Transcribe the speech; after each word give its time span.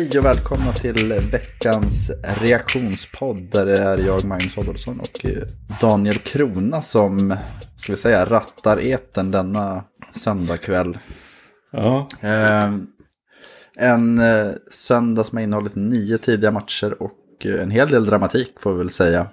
Hej 0.00 0.18
och 0.18 0.24
välkomna 0.24 0.72
till 0.72 1.12
veckans 1.32 2.10
reaktionspodd 2.22 3.50
där 3.52 3.66
det 3.66 3.78
är 3.82 3.98
jag, 3.98 4.24
Magnus 4.24 4.58
Adolfsson 4.58 5.00
och 5.00 5.24
eh, 5.24 5.42
Daniel 5.80 6.14
Krona 6.14 6.82
som, 6.82 7.36
ska 7.76 7.92
vi 7.92 7.98
säga, 7.98 8.24
rattar 8.24 8.80
eten 8.80 9.30
denna 9.30 9.84
söndagkväll. 10.16 10.98
Ja. 11.72 12.08
Eh, 12.20 12.74
en 13.76 14.18
eh, 14.18 14.50
söndag 14.70 15.24
som 15.24 15.36
har 15.38 15.42
innehållit 15.42 15.74
nio 15.74 16.18
tidiga 16.18 16.50
matcher 16.50 17.02
och 17.02 17.46
eh, 17.46 17.62
en 17.62 17.70
hel 17.70 17.88
del 17.90 18.06
dramatik 18.06 18.52
får 18.60 18.72
vi 18.72 18.78
väl 18.78 18.90
säga. 18.90 19.26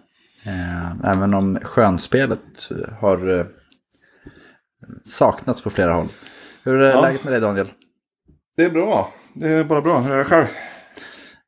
Eh, 0.45 1.11
även 1.11 1.33
om 1.33 1.59
skönspelet 1.63 2.69
har 2.99 3.39
eh, 3.39 3.45
saknats 5.05 5.61
på 5.61 5.69
flera 5.69 5.93
håll. 5.93 6.07
Hur 6.63 6.81
är 6.81 6.89
Ja. 6.91 7.01
läget 7.01 7.23
med 7.23 7.33
dig 7.33 7.41
Daniel? 7.41 7.67
Det 8.57 8.63
är 8.63 8.69
bra. 8.69 9.13
Det 9.39 9.47
är 9.49 9.63
bara 9.63 9.81
bra. 9.81 9.99
Hur 9.99 10.11
är 10.13 10.17
det 10.17 10.23
själv? 10.23 10.45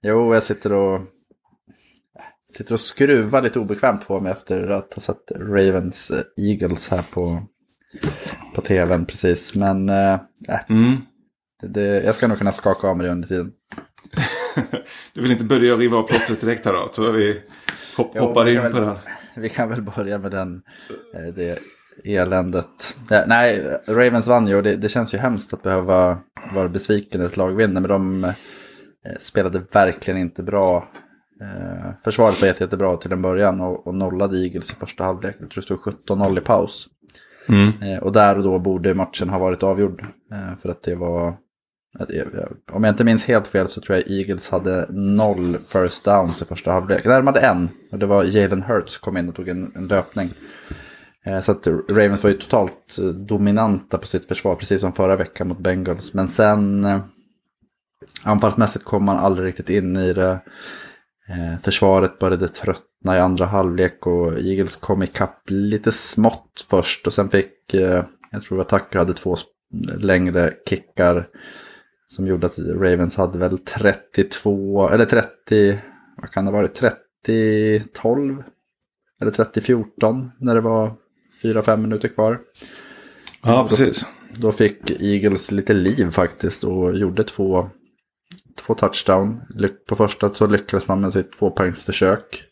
Jo, 0.02 0.34
jag 0.34 0.44
sitter 0.44 0.74
och, 0.74 1.02
sitter 2.58 2.74
och 2.74 2.80
skruvar 2.80 3.42
lite 3.42 3.60
obekvämt 3.60 4.08
på 4.08 4.20
mig 4.20 4.32
efter 4.32 4.68
att 4.68 4.94
ha 4.94 5.02
sett 5.02 5.32
Ravens 5.36 6.12
eh, 6.12 6.22
Eagles 6.38 6.90
här 6.90 7.04
på, 7.12 7.42
på 8.56 8.62
tvn 8.62 9.06
precis. 9.06 9.56
Men 9.56 9.90
eh, 9.90 10.14
äh, 10.48 10.60
Mm. 10.70 10.98
det, 11.62 11.68
det, 11.68 12.04
jag 12.04 12.16
ska 12.16 12.28
nog 12.28 12.38
kunna 12.38 12.52
skaka 12.52 12.88
av 12.88 12.98
mig 12.98 13.06
det 13.06 13.12
under 13.12 13.28
tiden. 13.28 13.52
Du 15.14 15.22
vill 15.22 15.32
inte 15.32 15.44
börja 15.46 15.76
riva 15.76 15.98
av 15.98 16.04
plåstret 16.08 16.42
direkt 16.42 16.66
här 16.66 16.74
då? 16.74 16.90
Så 16.92 17.12
vi 17.12 17.42
hopp, 17.98 18.12
Jo, 18.16 18.22
hoppar 18.22 18.50
in 18.50 18.58
på 18.58 18.62
väl- 18.64 18.74
det. 18.74 18.86
här. 18.86 19.00
Vi 19.36 19.50
kan 19.50 19.70
väl 19.70 19.82
börja 19.82 20.18
med 20.18 20.32
den, 20.32 20.62
eh, 21.16 21.34
det 21.36 21.60
eländet. 22.04 22.98
Eh, 23.12 23.22
Nej, 23.28 23.80
Ravens 23.88 24.28
vann 24.28 24.48
ju 24.48 24.56
och 24.56 24.64
det, 24.64 24.76
det 24.76 24.90
känns 24.90 25.14
ju 25.14 25.18
hemskt 25.18 25.54
att 25.54 25.64
behöva 25.64 26.18
vara 26.54 26.70
besviken 26.70 27.22
när 27.22 27.28
ett 27.28 27.38
lag 27.38 27.56
vinner. 27.56 27.82
Men 27.82 27.90
de 27.90 28.24
eh, 28.24 28.32
spelade 29.20 29.62
verkligen 29.72 30.20
inte 30.20 30.44
bra. 30.44 30.88
Eh, 31.42 31.92
försvaret 32.04 32.42
var 32.42 32.48
jätte, 32.48 32.64
jättebra 32.64 32.98
till 32.98 33.12
en 33.12 33.22
början 33.22 33.62
och, 33.62 33.88
och 33.88 33.96
nollade 33.96 34.38
Eagles 34.38 34.72
i 34.72 34.76
första 34.76 35.04
halvlek. 35.04 35.36
Jag 35.40 35.50
tror 35.50 35.62
det 35.62 35.66
stod 35.66 35.80
17-0 35.80 36.38
i 36.38 36.42
paus. 36.42 36.88
Mm. 37.50 37.82
Eh, 37.82 38.04
och 38.04 38.12
där 38.12 38.38
och 38.38 38.44
då 38.44 38.60
borde 38.60 38.94
matchen 38.94 39.30
ha 39.30 39.40
varit 39.40 39.64
avgjord. 39.64 40.06
För 40.62 40.70
att 40.70 40.84
det 40.84 40.96
var, 40.96 41.30
att 42.00 42.10
om 42.72 42.84
jag 42.84 42.92
inte 42.92 43.04
minns 43.04 43.26
helt 43.26 43.48
fel 43.48 43.68
så 43.68 43.82
tror 43.82 43.98
jag 43.98 44.12
Eagles 44.12 44.50
hade 44.50 44.86
noll 44.90 45.58
first 45.58 46.06
downs 46.06 46.42
i 46.42 46.46
första 46.46 46.72
halvlek. 46.72 47.06
Nej, 47.06 47.18
de 47.18 47.28
hade 47.28 47.40
en. 47.40 47.70
Och 47.92 48.00
det 48.00 48.06
var 48.06 48.24
Jalen 48.24 48.62
Hurts 48.62 48.94
som 48.94 49.02
kom 49.02 49.18
in 49.18 49.30
och 49.30 49.36
tog 49.36 49.48
en, 49.48 49.72
en 49.76 49.88
löpning. 49.88 50.30
Eh, 51.30 51.42
så 51.42 51.52
att 51.52 51.68
Ravens 51.68 52.24
var 52.24 52.30
ju 52.30 52.38
totalt 52.38 52.98
eh, 53.00 53.06
dominanta 53.06 53.98
på 53.98 54.08
sitt 54.08 54.26
försvar, 54.26 54.56
precis 54.56 54.82
som 54.82 54.94
förra 54.94 55.16
veckan 55.16 55.48
mot 55.48 55.60
Bengals. 55.60 56.14
Men 56.14 56.28
sen 56.28 56.86
eh, 56.86 57.02
anfallsmässigt 58.24 58.86
kom 58.86 59.04
man 59.04 59.18
aldrig 59.18 59.48
riktigt 59.48 59.70
in 59.70 59.98
i 59.98 60.14
det. 60.14 60.40
Försvaret 61.64 62.20
började 62.20 62.48
tröttna 62.48 63.18
i 63.18 63.20
andra 63.20 63.46
halvlek 63.46 64.08
och 64.08 64.40
Eagles 64.40 64.76
kom 64.76 65.04
ikapp 65.04 65.50
lite 65.50 65.92
smått 65.92 66.66
först. 66.70 67.08
Och 67.08 67.14
sen 67.14 67.30
fick, 67.30 67.74
jag 68.32 68.42
tror 68.44 68.62
att 68.62 68.70
Tucker 68.70 69.00
hade 69.00 69.14
två 69.14 69.36
längre 69.98 70.54
kickar. 70.70 71.28
Som 72.08 72.28
gjorde 72.28 72.46
att 72.46 72.60
Ravens 72.60 73.16
hade 73.16 73.38
väl 73.38 73.58
32, 73.58 74.90
eller 74.90 75.06
30, 75.06 75.80
vad 76.18 76.32
kan 76.32 76.46
det 76.46 76.52
ha 76.52 76.58
varit, 76.58 76.82
30-12? 77.28 78.44
Eller 79.22 79.32
30-14 79.32 80.32
när 80.40 80.56
det 80.56 80.62
var 80.62 80.96
4-5 81.44 81.78
minuter 81.78 82.08
kvar. 82.08 82.40
Ja, 83.44 83.68
precis. 83.70 84.06
Då 84.34 84.52
fick 84.52 84.90
Eagles 85.02 85.52
lite 85.52 85.74
liv 85.74 86.12
faktiskt 86.12 86.64
och 86.64 86.98
gjorde 86.98 87.24
två, 87.24 87.70
två 88.62 88.74
touchdown. 88.74 89.42
På 89.88 89.96
första 89.96 90.30
så 90.30 90.48
lyckades 90.48 90.88
man 90.88 91.02
med 91.02 91.14
sitt 91.14 91.32
tvåpoängsförsök. 91.32 92.44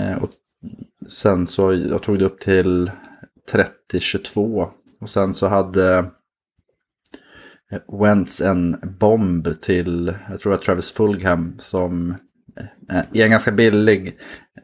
Eh, 0.00 0.16
och 0.16 0.28
sen 1.08 1.46
så 1.46 1.72
jag 1.74 2.02
tog 2.02 2.18
det 2.18 2.24
upp 2.24 2.40
till 2.40 2.90
30-22. 3.92 4.70
Och 5.00 5.10
sen 5.10 5.34
så 5.34 5.46
hade 5.46 5.98
eh, 7.72 7.98
Wentz 8.00 8.40
en 8.40 8.76
bomb 9.00 9.60
till, 9.60 10.14
jag 10.30 10.40
tror 10.40 10.54
att 10.54 10.62
Travis 10.62 10.90
Fulgham 10.90 11.58
som 11.58 12.10
eh, 12.90 13.00
i 13.12 13.22
en 13.22 13.30
ganska 13.30 13.52
billig 13.52 14.06
eh, 14.08 14.14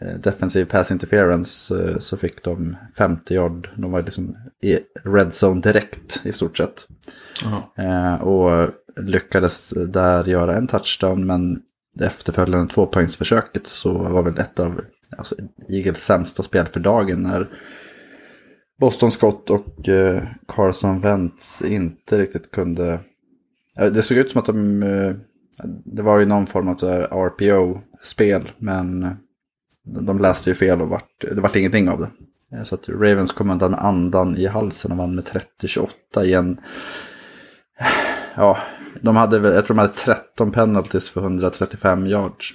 defensiv 0.00 0.64
pass 0.64 0.90
interference 0.90 1.74
eh, 1.74 1.98
så 1.98 2.16
fick 2.16 2.44
de 2.44 2.76
50 2.98 3.34
yard. 3.34 3.68
De 3.76 3.92
var 3.92 4.02
liksom 4.02 4.36
i 4.62 4.78
red 5.04 5.30
zone 5.44 5.60
direkt 5.60 6.20
i 6.24 6.32
stort 6.32 6.56
sett. 6.56 6.88
Ja. 7.44 7.82
Eh, 7.84 8.14
och 8.22 8.70
lyckades 8.96 9.70
där 9.70 10.24
göra 10.24 10.56
en 10.56 10.66
touchdown 10.66 11.26
men 11.26 11.62
efterföljande 12.00 12.72
tvåpoängsförsöket 12.72 13.66
så 13.66 13.92
var 13.92 14.22
väl 14.22 14.38
ett 14.38 14.60
av 14.60 14.80
alltså, 15.16 15.34
Eagles 15.68 16.04
sämsta 16.04 16.42
spel 16.42 16.66
för 16.66 16.80
dagen 16.80 17.22
när 17.22 17.46
Boston 18.80 19.10
Scott 19.10 19.50
och 19.50 19.88
eh, 19.88 20.22
Carson 20.48 21.00
Wentz 21.00 21.62
inte 21.62 22.18
riktigt 22.18 22.50
kunde... 22.50 23.00
Eh, 23.78 23.86
Det 23.86 24.02
såg 24.02 24.16
ut 24.18 24.30
som 24.30 24.38
att 24.38 24.46
de... 24.46 24.82
Eh, 24.82 25.14
det 25.84 26.02
var 26.02 26.18
ju 26.18 26.26
någon 26.26 26.46
form 26.46 26.68
av 26.68 26.76
RPO-spel 27.28 28.50
men 28.58 29.16
de, 29.86 30.18
läste 30.18 30.50
ju 30.50 30.54
fel 30.54 30.80
och 30.82 30.88
vart, 30.88 31.20
det 31.20 31.40
vart 31.40 31.56
ingenting 31.56 31.88
av 31.88 31.98
det. 32.00 32.10
Eh, 32.56 32.62
Så 32.62 32.74
att 32.74 32.88
Ravens 32.88 33.32
kom 33.32 33.50
undan 33.50 33.74
andan 33.74 34.36
i 34.36 34.46
halsen 34.46 34.92
och 34.92 34.98
vann 34.98 35.14
med 35.14 35.24
30-28 35.24 36.24
i 36.24 36.32
en 36.34 36.60
Ja, 38.36 38.58
de 39.02 39.16
hade 39.16 39.38
väl, 39.38 39.54
jag 39.54 39.66
tror 39.66 39.76
de 39.76 39.80
hade 39.80 39.92
13 39.92 40.52
penalties 40.52 41.10
för 41.10 41.20
135 41.20 42.06
yards. 42.06 42.52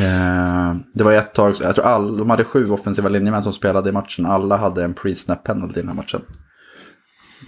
Eh, 0.00 0.76
det 0.94 1.04
var 1.04 1.12
ett 1.12 1.34
tag, 1.34 1.54
jag 1.60 1.74
tror 1.74 1.84
all, 1.86 2.16
de 2.16 2.30
hade 2.30 2.44
sju 2.44 2.70
offensiva 2.70 3.08
linjemän 3.08 3.42
som 3.42 3.52
spelade 3.52 3.88
i 3.88 3.92
matchen. 3.92 4.26
Alla 4.26 4.56
hade 4.56 4.84
en 4.84 4.94
pre-snap 4.94 5.44
penalty 5.44 5.78
i 5.80 5.82
den 5.82 5.88
här 5.88 5.96
matchen. 5.96 6.22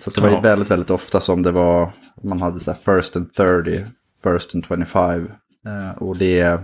Så 0.00 0.10
det 0.10 0.20
var 0.20 0.28
ju 0.28 0.34
Ja. 0.34 0.40
väldigt, 0.40 0.70
väldigt 0.70 0.90
ofta 0.90 1.20
som 1.20 1.42
det 1.42 1.50
var, 1.50 1.92
man 2.22 2.40
hade 2.42 2.60
så 2.60 2.72
här 2.72 2.78
first 3.00 3.16
and 3.16 3.34
30, 3.34 3.84
first 4.22 4.54
and 4.54 4.64
25. 4.68 5.28
Eh, 5.66 6.02
och 6.02 6.16
det, 6.16 6.60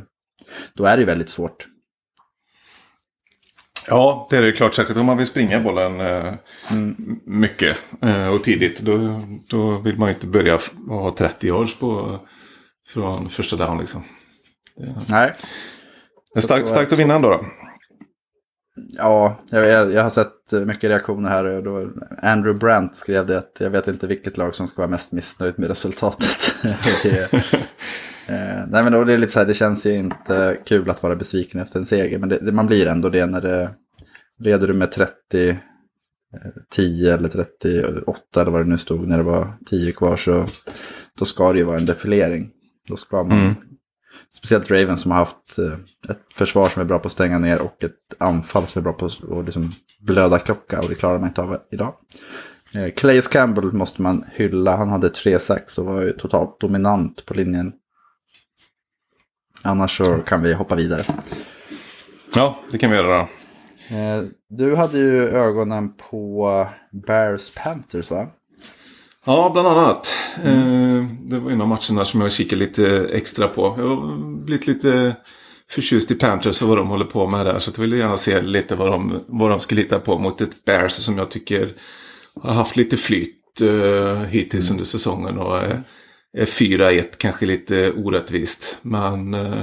då 0.74 0.84
är 0.84 0.96
det 0.96 1.00
ju 1.00 1.06
väldigt 1.06 1.28
svårt. 1.28 1.66
Ja, 3.88 4.26
det 4.30 4.36
är 4.36 4.42
det 4.42 4.52
klart. 4.52 4.74
Säkert 4.74 4.96
om 4.96 5.06
man 5.06 5.16
vill 5.16 5.26
springa 5.26 5.60
bollen 5.60 6.00
eh, 6.00 6.34
m- 6.70 7.20
mycket 7.24 7.78
eh, 8.02 8.34
och 8.34 8.44
tidigt. 8.44 8.80
Då, 8.80 9.20
då 9.48 9.78
vill 9.78 9.98
man 9.98 10.08
inte 10.08 10.26
börja 10.26 10.58
ha 10.88 11.14
30 11.18 11.46
yards 11.46 11.78
på, 11.78 12.18
från 12.88 13.30
första 13.30 13.56
down 13.56 13.78
liksom. 13.78 14.02
Nej. 15.08 15.34
Det 16.34 16.38
är 16.38 16.42
starkt, 16.42 16.68
starkt 16.68 16.92
att 16.92 16.98
vinna 16.98 17.14
ändå 17.14 17.28
då. 17.28 17.44
Ja, 18.96 19.40
jag, 19.50 19.92
jag, 19.92 20.02
har 20.02 20.10
sett 20.10 20.52
eh, 20.52 20.60
mycket 20.60 20.90
reaktioner 20.90 21.30
här. 21.30 21.62
Då 21.62 21.90
Andrew 22.22 22.58
Brandt 22.60 22.96
skrev 22.96 23.26
det 23.26 23.38
att 23.38 23.56
jag 23.60 23.70
vet 23.70 23.88
inte 23.88 24.06
vilket 24.06 24.36
lag 24.36 24.54
som 24.54 24.66
ska 24.66 24.82
vara 24.82 24.90
mest 24.90 25.12
missnöjt 25.12 25.58
med 25.58 25.68
resultatet. 25.68 26.54
Det, 27.02 27.32
eh, 27.32 27.42
nej 28.68 28.82
men 28.84 28.92
då 28.92 29.04
det 29.04 29.12
är 29.12 29.18
lite 29.18 29.32
så 29.32 29.38
här, 29.38 29.46
det 29.46 29.54
känns 29.54 29.86
ju 29.86 29.94
inte 29.94 30.58
kul 30.66 30.90
att 30.90 31.02
vara 31.02 31.16
besviken 31.16 31.60
efter 31.60 31.80
en 31.80 31.86
seger. 31.86 32.18
Men 32.18 32.28
det, 32.28 32.38
det, 32.38 32.52
man 32.52 32.66
blir 32.66 32.86
ändå 32.86 33.08
det 33.08 33.26
när 33.26 33.40
det 33.40 33.70
leder 34.38 34.66
du 34.66 34.74
med 34.74 34.92
30, 34.92 35.48
eh, 35.48 35.56
10 36.70 37.14
eller 37.14 37.28
38 37.28 38.40
eller 38.40 38.50
vad 38.50 38.60
det 38.60 38.70
nu 38.70 38.78
stod 38.78 39.08
när 39.08 39.16
det 39.16 39.24
var 39.24 39.58
10 39.66 39.92
kvar 39.92 40.16
så 40.16 40.46
då 41.18 41.24
ska 41.24 41.52
det 41.52 41.58
ju 41.58 41.64
vara 41.64 41.78
en 41.78 41.86
defilering. 41.86 42.50
Då 42.88 42.96
ska 42.96 43.22
man 43.22 43.40
Mm. 43.40 43.54
Speciellt 44.30 44.70
Raven 44.70 44.98
som 44.98 45.10
har 45.10 45.18
haft 45.18 45.58
eh, 45.58 45.72
ett 46.10 46.22
försvar 46.34 46.68
som 46.68 46.82
är 46.82 46.86
bra 46.86 46.98
på 46.98 47.06
att 47.06 47.12
stänga 47.12 47.38
ner 47.38 47.60
och 47.60 47.84
ett 47.84 48.14
anfall 48.18 48.66
som 48.66 48.80
är 48.80 48.82
bra 48.82 48.92
på 48.92 49.06
att 49.06 49.44
liksom 49.44 49.72
blöda 50.00 50.38
klocka 50.38 50.80
och 50.80 50.88
det 50.88 50.94
klarar 50.94 51.18
man 51.18 51.28
inte 51.28 51.42
av 51.42 51.58
idag. 51.70 51.94
Eh, 52.74 52.90
Clayes 52.90 53.28
Campbell 53.28 53.72
måste 53.72 54.02
man 54.02 54.24
hylla. 54.32 54.76
Han 54.76 54.88
hade 54.88 55.08
3-6 55.08 55.78
och 55.78 55.86
var 55.86 56.02
ju 56.02 56.12
totalt 56.12 56.60
dominant 56.60 57.26
på 57.26 57.34
linjen. 57.34 57.72
Annars 59.62 59.96
så 59.96 60.18
kan 60.18 60.42
vi 60.42 60.54
hoppa 60.54 60.74
vidare. 60.74 61.04
Ja, 62.34 62.58
det 62.70 62.78
kan 62.78 62.90
vi 62.90 62.96
göra 62.96 63.18
då. 63.18 63.28
Eh, 63.96 64.22
Du 64.48 64.76
hade 64.76 64.98
ju 64.98 65.28
ögonen 65.28 65.92
på 66.10 66.66
Bears 67.06 67.50
Panthers 67.54 68.10
va? 68.10 68.26
Ja, 69.24 69.50
bland 69.52 69.68
annat. 69.68 70.14
Eh, 70.44 71.04
det 71.20 71.38
var 71.38 71.50
en 71.50 71.60
av 71.60 71.68
matcherna 71.68 72.04
som 72.04 72.20
jag 72.20 72.32
kikade 72.32 72.60
lite 72.64 73.08
extra 73.12 73.48
på. 73.48 73.74
Jag 73.78 73.86
har 73.88 74.44
blivit 74.44 74.66
lite 74.66 75.16
förtjust 75.70 76.10
i 76.10 76.14
Panthers 76.14 76.62
och 76.62 76.68
vad 76.68 76.78
de 76.78 76.88
håller 76.88 77.04
på 77.04 77.26
med 77.26 77.46
där. 77.46 77.58
Så 77.58 77.70
jag 77.76 77.80
ville 77.82 77.96
gärna 77.96 78.16
se 78.16 78.40
lite 78.40 78.76
vad 78.76 78.92
de, 78.92 79.20
vad 79.26 79.50
de 79.50 79.60
skulle 79.60 79.80
hitta 79.80 79.98
på 79.98 80.18
mot 80.18 80.40
ett 80.40 80.64
Bears 80.64 80.92
som 80.92 81.18
jag 81.18 81.30
tycker 81.30 81.74
har 82.42 82.52
haft 82.52 82.76
lite 82.76 82.96
flyt 82.96 83.60
eh, 83.60 84.22
hittills 84.22 84.70
under 84.70 84.84
säsongen. 84.84 85.38
Och 85.38 85.58
Eh, 86.36 86.46
4-1 86.46 87.04
kanske 87.18 87.46
lite 87.46 87.92
orättvist. 87.92 88.78
Men 88.82 89.34
eh, 89.34 89.62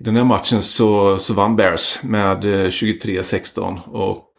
i 0.00 0.04
den 0.04 0.16
här 0.16 0.24
matchen 0.24 0.62
så, 0.62 1.18
så 1.18 1.34
vann 1.34 1.56
Bears 1.56 2.02
med 2.02 2.44
eh, 2.44 2.68
23-16. 2.68 3.80
Och 3.86 4.34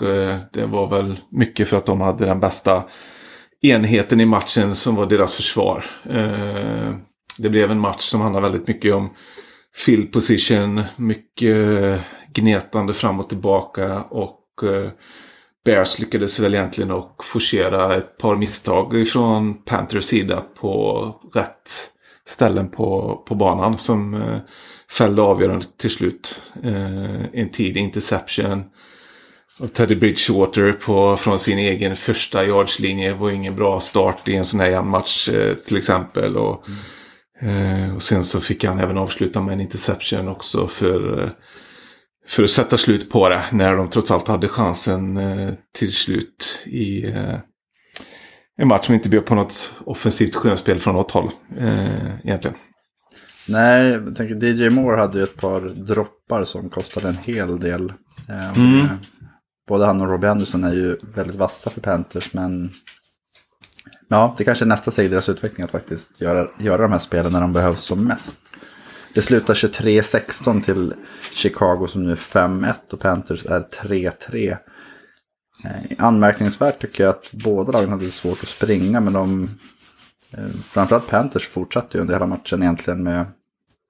det 0.53 0.65
var 0.65 0.87
väl 0.87 1.15
mycket 1.31 1.67
för 1.67 1.77
att 1.77 1.85
de 1.85 2.01
hade 2.01 2.25
den 2.25 2.39
bästa 2.39 2.83
enheten 3.61 4.21
i 4.21 4.25
matchen 4.25 4.75
som 4.75 4.95
var 4.95 5.05
deras 5.05 5.35
försvar. 5.35 5.85
Det 7.37 7.49
blev 7.49 7.71
en 7.71 7.79
match 7.79 8.01
som 8.01 8.21
handlade 8.21 8.49
väldigt 8.49 8.67
mycket 8.67 8.93
om 8.93 9.09
field 9.75 10.11
position, 10.11 10.81
mycket 10.95 12.01
gnetande 12.33 12.93
fram 12.93 13.19
och 13.19 13.29
tillbaka 13.29 14.01
och 14.01 14.43
Bears 15.65 15.99
lyckades 15.99 16.39
väl 16.39 16.55
egentligen 16.55 16.91
att 16.91 17.15
forcera 17.23 17.95
ett 17.95 18.17
par 18.17 18.35
misstag 18.35 18.97
ifrån 18.97 19.63
Panthers 19.63 20.05
sida 20.05 20.43
på 20.59 21.15
rätt 21.33 21.89
ställen 22.25 22.69
på, 22.69 23.21
på 23.27 23.35
banan 23.35 23.77
som 23.77 24.13
eh, 24.13 24.37
fällde 24.91 25.21
avgörandet 25.21 25.77
till 25.77 25.89
slut. 25.89 26.41
Eh, 26.63 27.25
en 27.33 27.49
tidig 27.51 27.81
interception. 27.81 28.63
Och 29.59 29.73
Teddy 29.73 29.95
Bridgewater 29.95 30.71
på, 30.71 31.17
från 31.17 31.39
sin 31.39 31.59
egen 31.59 31.95
första 31.95 32.45
yardslinje 32.45 33.13
var 33.13 33.31
ingen 33.31 33.55
bra 33.55 33.79
start 33.79 34.27
i 34.27 34.35
en 34.35 34.45
sån 34.45 34.59
här 34.59 34.81
match 34.81 35.29
eh, 35.29 35.53
till 35.53 35.77
exempel. 35.77 36.37
Och, 36.37 36.65
mm. 37.41 37.85
eh, 37.85 37.95
och 37.95 38.03
sen 38.03 38.25
så 38.25 38.41
fick 38.41 38.63
han 38.63 38.79
även 38.79 38.97
avsluta 38.97 39.41
med 39.41 39.53
en 39.53 39.61
interception 39.61 40.27
också 40.27 40.67
för, 40.67 41.23
eh, 41.23 41.29
för 42.31 42.43
att 42.43 42.49
sätta 42.49 42.77
slut 42.77 43.09
på 43.09 43.29
det. 43.29 43.43
När 43.51 43.75
de 43.75 43.89
trots 43.89 44.11
allt 44.11 44.27
hade 44.27 44.47
chansen 44.47 45.17
eh, 45.17 45.53
till 45.77 45.93
slut 45.93 46.63
i 46.65 47.05
eh, 47.05 47.39
en 48.57 48.67
match 48.67 48.85
som 48.85 48.95
inte 48.95 49.09
bjöd 49.09 49.25
på 49.25 49.35
något 49.35 49.73
offensivt 49.85 50.35
skönspel 50.35 50.79
från 50.79 50.95
något 50.95 51.11
håll 51.11 51.29
eh, 51.57 52.19
egentligen. 52.23 52.57
Nej, 53.47 53.87
jag 53.87 54.15
tänker 54.15 54.45
DJ 54.45 54.69
Moore 54.69 55.01
hade 55.01 55.17
ju 55.17 55.23
ett 55.23 55.37
par 55.37 55.61
droppar 55.61 56.43
som 56.43 56.69
kostade 56.69 57.07
en 57.07 57.17
hel 57.17 57.59
del. 57.59 57.93
Eh, 58.29 58.59
mm. 58.59 58.87
Både 59.67 59.85
han 59.85 60.01
och 60.01 60.07
Robbie 60.07 60.27
Anderson 60.27 60.63
är 60.63 60.73
ju 60.73 60.97
väldigt 61.15 61.35
vassa 61.35 61.69
för 61.69 61.81
Panthers, 61.81 62.33
men 62.33 62.71
ja, 64.07 64.35
det 64.37 64.43
kanske 64.43 64.65
är 64.65 64.67
nästa 64.67 64.91
steg 64.91 65.05
i 65.05 65.09
deras 65.09 65.29
utveckling 65.29 65.63
att 65.63 65.71
faktiskt 65.71 66.21
göra, 66.21 66.47
göra 66.59 66.81
de 66.81 66.91
här 66.91 66.99
spelen 66.99 67.31
när 67.31 67.41
de 67.41 67.53
behövs 67.53 67.81
som 67.81 68.03
mest. 68.03 68.41
Det 69.13 69.21
slutar 69.21 69.53
23-16 69.53 70.61
till 70.61 70.93
Chicago 71.31 71.87
som 71.87 72.03
nu 72.03 72.11
är 72.11 72.15
5-1 72.15 72.73
och 72.91 72.99
Panthers 72.99 73.45
är 73.45 73.61
3-3. 73.61 74.57
Eh, 75.63 76.05
anmärkningsvärt 76.05 76.81
tycker 76.81 77.03
jag 77.03 77.09
att 77.09 77.31
båda 77.31 77.71
lagen 77.71 77.89
hade 77.89 78.11
svårt 78.11 78.43
att 78.43 78.47
springa, 78.47 78.99
men 78.99 79.13
de... 79.13 79.49
Eh, 80.33 80.47
framförallt 80.65 81.07
Panthers 81.07 81.47
fortsatte 81.47 81.97
ju 81.97 82.01
under 82.01 82.13
hela 82.13 82.27
matchen 82.27 82.63
egentligen 82.63 83.03
med... 83.03 83.25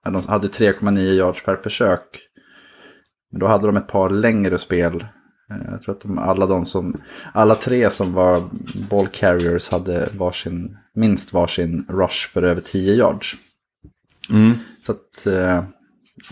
De 0.03 0.25
hade 0.27 0.47
3,9 0.47 1.00
yards 1.00 1.44
per 1.44 1.56
försök. 1.56 2.19
Men 3.31 3.39
då 3.39 3.47
hade 3.47 3.68
de 3.68 3.77
ett 3.77 3.88
par 3.88 4.09
längre 4.09 4.57
spel. 4.57 5.06
Eh, 5.51 5.71
jag 5.71 5.81
tror 5.81 5.95
att 5.95 6.01
de, 6.01 6.18
alla 6.18 6.45
de 6.45 6.65
som... 6.65 7.01
Alla 7.33 7.56
tre 7.56 7.89
som 7.89 8.13
var 8.13 8.50
ball 8.89 9.07
carriers 9.07 9.69
hade 9.69 10.09
varsin, 10.18 10.77
minst 10.95 11.33
varsin 11.33 11.85
rush 11.89 12.29
för 12.29 12.44
över 12.44 12.62
10 12.62 12.94
yards. 12.94 13.38
Mm. 14.31 14.54
Så 14.81 14.92
att... 14.92 15.28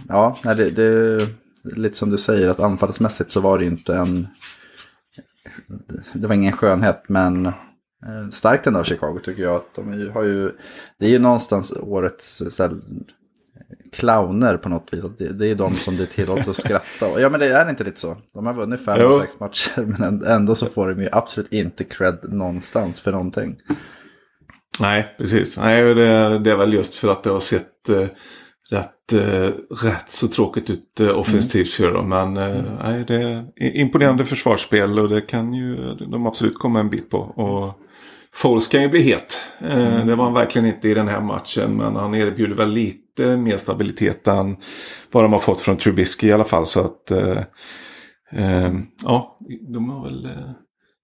Ja, 0.07 0.37
det, 0.43 0.69
det, 0.69 1.27
lite 1.63 1.97
som 1.97 2.09
du 2.09 2.17
säger 2.17 2.49
att 2.49 2.59
anfallsmässigt 2.59 3.31
så 3.31 3.39
var 3.39 3.57
det 3.57 3.63
ju 3.63 3.69
inte 3.69 3.95
en 3.95 4.27
det 6.13 6.27
var 6.27 6.35
ingen 6.35 6.53
skönhet, 6.53 7.03
men 7.07 7.45
eh, 7.45 8.29
starkt 8.31 8.67
ändå 8.67 8.79
av 8.79 8.83
Chicago 8.83 9.19
tycker 9.23 9.43
jag. 9.43 9.55
Att 9.55 9.75
de 9.75 10.09
har 10.13 10.23
ju, 10.23 10.51
det 10.97 11.05
är 11.05 11.09
ju 11.09 11.19
någonstans 11.19 11.73
årets 11.81 12.43
så 12.49 12.63
här, 12.63 12.77
clowner 13.91 14.57
på 14.57 14.69
något 14.69 14.93
vis. 14.93 15.03
Det, 15.17 15.33
det 15.33 15.47
är 15.47 15.55
de 15.55 15.73
som 15.73 15.97
det 15.97 16.03
är 16.03 16.07
tillåtet 16.07 16.47
att 16.47 16.55
skratta. 16.55 17.19
Ja 17.19 17.29
men 17.29 17.39
det 17.39 17.51
är 17.51 17.69
inte 17.69 17.83
lite 17.83 17.99
så. 17.99 18.17
De 18.33 18.47
har 18.47 18.53
vunnit 18.53 18.85
fem, 18.85 18.97
jo. 19.01 19.21
sex 19.21 19.39
matcher 19.39 19.81
men 19.81 20.23
ändå 20.23 20.55
så 20.55 20.65
får 20.65 20.89
de 20.89 21.01
ju 21.01 21.09
absolut 21.11 21.53
inte 21.53 21.83
cred 21.83 22.19
någonstans 22.23 23.01
för 23.01 23.11
någonting. 23.11 23.55
Nej, 24.79 25.15
precis. 25.17 25.57
Nej, 25.57 25.93
det, 25.95 26.39
det 26.39 26.51
är 26.51 26.57
väl 26.57 26.73
just 26.73 26.95
för 26.95 27.11
att 27.11 27.23
det 27.23 27.29
har 27.29 27.39
sett 27.39 27.89
eh, 27.89 28.07
rätt, 28.69 29.13
eh, 29.13 29.49
rätt 29.85 30.09
så 30.09 30.27
tråkigt 30.27 30.69
ut 30.69 30.99
eh, 30.99 31.19
offensivt 31.19 31.73
för 31.73 31.93
dem. 31.93 32.09
Men 32.09 32.37
eh, 32.37 32.59
mm. 32.59 32.75
nej, 32.83 33.05
det 33.07 33.15
är 33.15 33.75
imponerande 33.75 34.25
försvarsspel 34.25 34.99
och 34.99 35.09
det 35.09 35.21
kan 35.21 35.53
ju 35.53 35.75
de 35.95 36.25
absolut 36.25 36.59
komma 36.59 36.79
en 36.79 36.89
bit 36.89 37.09
på. 37.09 37.17
Och 37.17 37.79
Foles 38.33 38.67
kan 38.67 38.81
ju 38.81 38.89
bli 38.89 39.01
het. 39.01 39.41
Eh, 39.61 39.87
mm. 39.87 40.07
Det 40.07 40.15
var 40.15 40.23
han 40.23 40.33
verkligen 40.33 40.67
inte 40.67 40.89
i 40.89 40.93
den 40.93 41.07
här 41.07 41.21
matchen. 41.21 41.77
Men 41.77 41.95
han 41.95 42.15
erbjuder 42.15 42.55
väl 42.55 42.69
lite 42.69 43.37
mer 43.37 43.57
stabilitet 43.57 44.27
än 44.27 44.57
vad 45.11 45.23
de 45.23 45.33
har 45.33 45.39
fått 45.39 45.61
från 45.61 45.77
Trubisky 45.77 46.27
i 46.27 46.31
alla 46.31 46.43
fall. 46.43 46.65
Så 46.65 46.79
att 46.79 47.11
eh, 47.11 47.37
eh, 48.31 48.73
ja, 49.03 49.37
de 49.73 49.89
har 49.89 50.03
väl 50.03 50.29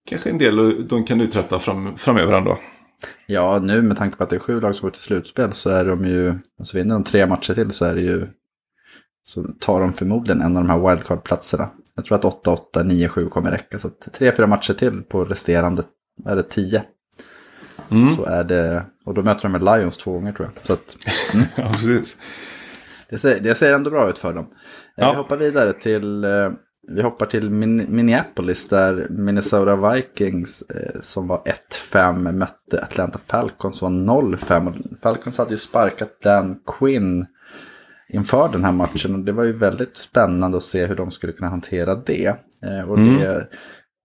kanske 0.09 0.29
en 0.29 0.37
del 0.37 0.87
de 0.87 1.03
kan 1.03 1.21
uträtta 1.21 1.59
fram, 1.59 1.97
framöver 1.97 2.33
ändå. 2.33 2.57
Ja, 3.25 3.59
nu 3.59 3.81
med 3.81 3.97
tanke 3.97 4.17
på 4.17 4.23
att 4.23 4.29
det 4.29 4.35
är 4.35 4.39
sju 4.39 4.61
lag 4.61 4.75
som 4.75 4.85
går 4.85 4.91
till 4.91 5.01
slutspel 5.01 5.53
så 5.53 5.69
är 5.69 5.85
de 5.85 6.05
ju, 6.05 6.39
alltså 6.59 6.77
vinner 6.77 6.95
de 6.95 7.03
tre 7.03 7.25
matcher 7.25 7.53
till 7.53 7.71
så 7.71 7.85
är 7.85 7.95
det 7.95 8.01
ju, 8.01 8.27
så 9.23 9.43
tar 9.59 9.81
de 9.81 9.93
förmodligen 9.93 10.41
en 10.41 10.57
av 10.57 10.63
de 10.63 10.69
här 10.69 10.89
wildcard-platserna. 10.89 11.69
Jag 11.95 12.05
tror 12.05 12.17
att 12.17 12.45
8-8, 12.45 12.83
9-7 12.83 13.29
kommer 13.29 13.51
räcka. 13.51 13.79
Så 13.79 13.89
tre, 13.89 14.31
fyra 14.31 14.47
matcher 14.47 14.73
till 14.73 15.01
på 15.01 15.25
resterande, 15.25 15.83
är 16.25 16.35
det 16.35 16.43
10? 16.43 16.83
Mm. 17.91 18.07
Så 18.07 18.25
är 18.25 18.43
det, 18.43 18.85
och 19.05 19.13
då 19.13 19.23
möter 19.23 19.41
de 19.41 19.51
med 19.51 19.63
Lions 19.63 19.97
två 19.97 20.11
gånger 20.11 20.31
tror 20.31 20.49
jag. 20.53 20.65
Så 20.65 20.73
att, 20.73 20.97
mm. 21.33 21.45
ja, 21.55 21.71
precis. 21.73 22.17
Det 23.09 23.17
ser, 23.17 23.39
det 23.39 23.55
ser 23.55 23.73
ändå 23.73 23.89
bra 23.89 24.09
ut 24.09 24.17
för 24.17 24.33
dem. 24.33 24.47
Ja. 24.95 25.11
Vi 25.11 25.17
hoppar 25.17 25.37
vidare 25.37 25.73
till 25.73 26.23
eh, 26.23 26.51
vi 26.87 27.01
hoppar 27.01 27.25
till 27.25 27.49
Minneapolis 27.49 28.67
där 28.67 29.07
Minnesota 29.09 29.91
Vikings 29.93 30.61
eh, 30.61 30.99
som 30.99 31.27
var 31.27 31.41
1-5 31.93 32.31
mötte 32.31 32.83
Atlanta 32.83 33.19
Falcons 33.25 33.77
som 33.77 34.07
var 34.07 34.21
0-5. 34.21 34.73
Falcons 35.01 35.37
hade 35.37 35.51
ju 35.51 35.57
sparkat 35.57 36.21
Dan 36.21 36.59
Quinn 36.65 37.25
inför 38.09 38.49
den 38.49 38.65
här 38.65 38.71
matchen 38.71 39.15
och 39.15 39.21
det 39.21 39.31
var 39.31 39.43
ju 39.43 39.53
väldigt 39.53 39.97
spännande 39.97 40.57
att 40.57 40.63
se 40.63 40.85
hur 40.85 40.95
de 40.95 41.11
skulle 41.11 41.33
kunna 41.33 41.49
hantera 41.49 41.95
det. 41.95 42.27
Eh, 42.61 42.89
och 42.89 42.97
mm. 42.97 43.19
det, 43.19 43.47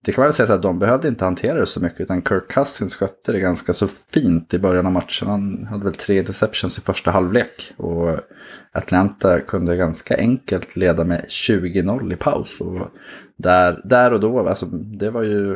det 0.05 0.11
kan 0.11 0.23
man 0.23 0.33
säga 0.33 0.47
så 0.47 0.53
att 0.53 0.61
de 0.61 0.79
behövde 0.79 1.07
inte 1.07 1.25
hantera 1.25 1.59
det 1.59 1.65
så 1.65 1.79
mycket 1.79 2.01
utan 2.01 2.21
Kirk 2.21 2.51
Cousins 2.51 2.95
skötte 2.95 3.31
det 3.31 3.39
ganska 3.39 3.73
så 3.73 3.87
fint 3.87 4.53
i 4.53 4.59
början 4.59 4.85
av 4.85 4.91
matchen. 4.91 5.27
Han 5.27 5.67
hade 5.69 5.83
väl 5.83 5.93
tre 5.93 6.17
interceptions 6.17 6.77
i 6.77 6.81
första 6.81 7.11
halvlek. 7.11 7.73
Och 7.77 8.19
Atlanta 8.71 9.39
kunde 9.39 9.75
ganska 9.77 10.17
enkelt 10.17 10.75
leda 10.75 11.03
med 11.03 11.25
20-0 11.27 12.13
i 12.13 12.15
paus. 12.15 12.61
Och 12.61 12.87
där, 13.37 13.81
där 13.83 14.13
och 14.13 14.19
då, 14.19 14.47
alltså 14.47 14.65
det 14.65 15.09
var 15.09 15.23
ju... 15.23 15.53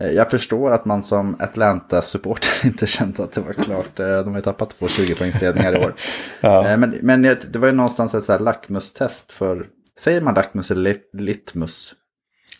Eh, 0.00 0.10
jag 0.10 0.30
förstår 0.30 0.70
att 0.70 0.84
man 0.84 1.02
som 1.02 1.36
Atlanta-supporter 1.40 2.64
inte 2.66 2.86
kände 2.86 3.24
att 3.24 3.32
det 3.32 3.40
var 3.40 3.52
klart. 3.52 4.00
Eh, 4.00 4.18
de 4.18 4.28
har 4.28 4.36
ju 4.36 4.42
tappat 4.42 4.70
två 4.70 4.86
20-poängsledningar 4.86 5.76
i 5.76 5.84
år. 5.84 5.94
ja. 6.40 6.68
Eh, 6.68 6.76
men, 6.76 6.98
men 7.02 7.22
det 7.22 7.56
var 7.56 7.66
ju 7.66 7.74
någonstans 7.74 8.14
ett 8.14 8.24
så 8.24 8.32
här 8.32 8.40
lackmustest 8.40 9.32
för... 9.32 9.66
Säger 9.98 10.20
man 10.20 10.34
lackmus 10.34 10.70
eller 10.70 10.82
lit, 10.82 11.10
litmus? 11.12 11.94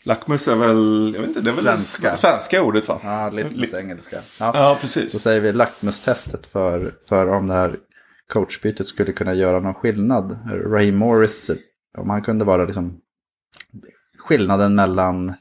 Lackmus 0.07 0.49
är 0.49 0.57
väl, 0.57 1.13
jag 1.15 1.21
vet 1.21 1.29
inte, 1.29 1.41
det 1.41 1.51
är 1.51 1.55
väl 1.55 1.65
svenska, 1.65 2.11
det 2.11 2.17
svenska 2.17 2.63
ordet 2.63 2.89
va? 2.89 3.01
Ja, 3.05 3.31
litmus 3.31 3.75
engelska. 3.75 4.17
Ja. 4.41 4.51
ja, 4.55 4.79
precis. 4.81 5.13
Då 5.13 5.19
säger 5.19 5.41
vi 5.41 5.53
lackmustestet 5.53 6.47
för, 6.47 6.95
för 7.09 7.29
om 7.29 7.47
det 7.47 7.55
här 7.55 7.79
coachbytet 8.33 8.89
skulle 8.89 9.13
kunna 9.13 9.35
göra 9.35 9.61
någon 9.61 9.75
skillnad. 9.75 10.39
Ray 10.47 10.93
Morris, 10.93 11.51
om 11.99 12.11
han 12.11 12.23
kunde 12.23 12.45
vara 12.45 12.65
liksom 12.65 13.01
skillnaden 14.19 14.75
mellan 14.75 15.35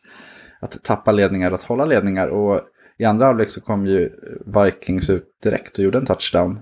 att 0.62 0.84
tappa 0.84 1.12
ledningar 1.12 1.52
och 1.52 1.56
att 1.56 1.64
hålla 1.64 1.86
ledningar. 1.86 2.28
Och 2.28 2.62
i 2.98 3.06
andra 3.06 3.26
halvlek 3.26 3.50
så 3.50 3.62
kom 3.62 3.86
ju 3.86 4.10
Vikings 4.46 5.10
ut 5.10 5.28
direkt 5.44 5.78
och 5.78 5.84
gjorde 5.84 5.98
en 5.98 6.06
touchdown. 6.06 6.60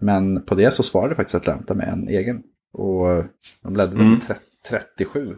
Men 0.00 0.42
på 0.42 0.54
det 0.54 0.70
så 0.70 0.82
svarade 0.82 1.14
faktiskt 1.14 1.34
Atlanta 1.34 1.74
med 1.74 1.88
en 1.88 2.08
egen. 2.08 2.42
Och 2.72 3.24
de 3.62 3.76
ledde 3.76 3.96
mm. 3.96 4.10
med 4.10 4.36
37. 4.68 5.36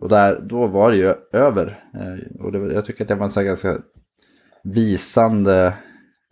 Och 0.00 0.08
där, 0.08 0.40
då 0.40 0.66
var 0.66 0.90
det 0.90 0.96
ju 0.96 1.14
över. 1.32 1.84
Eh, 1.94 2.42
och 2.44 2.52
det, 2.52 2.74
jag 2.74 2.84
tycker 2.84 3.04
att 3.04 3.08
det 3.08 3.14
var 3.14 3.24
en 3.24 3.30
så 3.30 3.42
ganska 3.42 3.78
visande 4.64 5.74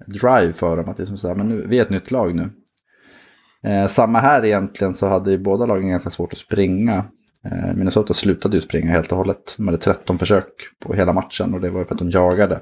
drive 0.06 0.52
för 0.52 0.76
dem. 0.76 0.88
Att 0.88 0.96
det 0.96 1.02
är 1.02 1.06
som 1.06 1.16
så 1.16 1.28
här, 1.28 1.34
men 1.34 1.48
nu, 1.48 1.66
vi 1.66 1.78
är 1.78 1.82
ett 1.82 1.90
nytt 1.90 2.10
lag 2.10 2.34
nu. 2.34 2.50
Eh, 3.62 3.86
samma 3.86 4.18
här 4.20 4.44
egentligen 4.44 4.94
så 4.94 5.08
hade 5.08 5.30
ju 5.30 5.38
båda 5.38 5.66
lagen 5.66 5.88
ganska 5.88 6.10
svårt 6.10 6.32
att 6.32 6.38
springa. 6.38 7.04
Eh, 7.44 7.74
Minnesota 7.74 8.14
slutade 8.14 8.56
ju 8.56 8.60
springa 8.60 8.90
helt 8.90 9.12
och 9.12 9.18
hållet. 9.18 9.54
De 9.56 9.68
hade 9.68 9.78
13 9.78 10.18
försök 10.18 10.46
på 10.80 10.94
hela 10.94 11.12
matchen 11.12 11.54
och 11.54 11.60
det 11.60 11.70
var 11.70 11.84
för 11.84 11.94
att 11.94 11.98
de 11.98 12.10
jagade. 12.10 12.60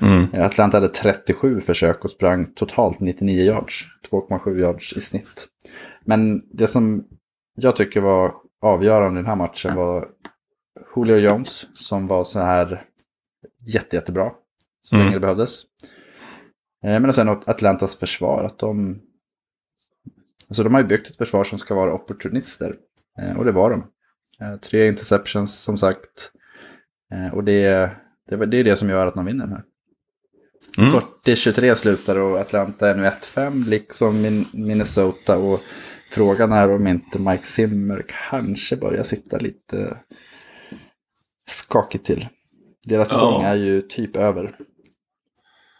Mm. 0.00 0.26
Eh, 0.32 0.46
Atlanta 0.46 0.76
hade 0.76 0.88
37 0.88 1.60
försök 1.60 2.04
och 2.04 2.10
sprang 2.10 2.52
totalt 2.54 3.00
99 3.00 3.44
yards. 3.44 3.86
2,7 4.10 4.58
yards 4.58 4.92
i 4.96 5.00
snitt. 5.00 5.46
Men 6.04 6.42
det 6.52 6.66
som 6.66 7.04
jag 7.54 7.76
tycker 7.76 8.00
var 8.00 8.32
avgörande 8.60 9.20
i 9.20 9.22
den 9.22 9.28
här 9.28 9.36
matchen 9.36 9.74
var 9.74 10.08
Julio 10.96 11.16
Jones 11.16 11.66
som 11.74 12.06
var 12.06 12.24
så 12.24 12.40
här 12.40 12.84
jätte, 13.66 13.96
jättebra. 13.96 14.32
Så 14.82 14.94
mm. 14.94 15.06
länge 15.06 15.16
det 15.16 15.20
behövdes. 15.20 15.62
Eh, 16.84 17.00
men 17.00 17.12
sen 17.12 17.28
Atlantas 17.28 17.96
försvar, 17.96 18.44
att 18.44 18.58
de 18.58 19.00
Alltså 20.48 20.62
de 20.62 20.74
har 20.74 20.80
ju 20.80 20.86
byggt 20.86 21.10
ett 21.10 21.16
försvar 21.16 21.44
som 21.44 21.58
ska 21.58 21.74
vara 21.74 21.94
opportunister. 21.94 22.76
Eh, 23.18 23.36
och 23.36 23.44
det 23.44 23.52
var 23.52 23.70
de. 23.70 23.84
Eh, 24.44 24.56
tre 24.56 24.88
interceptions 24.88 25.54
som 25.54 25.78
sagt. 25.78 26.32
Och 27.32 27.44
det, 27.44 27.90
det, 28.28 28.46
det 28.46 28.56
är 28.56 28.64
det 28.64 28.76
som 28.76 28.88
gör 28.88 29.06
att 29.06 29.14
de 29.14 29.24
vinner 29.24 29.46
den 29.46 29.56
här. 29.56 29.64
Mm. 30.78 31.00
40-23 31.24 31.74
slutar 31.74 32.16
och 32.16 32.38
Atlanta 32.38 32.90
är 32.90 32.96
nu 32.96 33.02
1-5 33.02 33.68
liksom 33.68 34.44
Minnesota. 34.52 35.38
Och 35.38 35.60
frågan 36.10 36.52
är 36.52 36.74
om 36.74 36.86
inte 36.86 37.18
Mike 37.18 37.44
Zimmer 37.44 38.04
kanske 38.30 38.76
börjar 38.76 39.02
sitta 39.02 39.38
lite 39.38 39.96
skakigt 41.48 42.06
till. 42.06 42.28
Deras 42.84 43.08
säsong 43.08 43.42
ja. 43.42 43.48
är 43.48 43.54
ju 43.54 43.82
typ 43.82 44.16
över. 44.16 44.56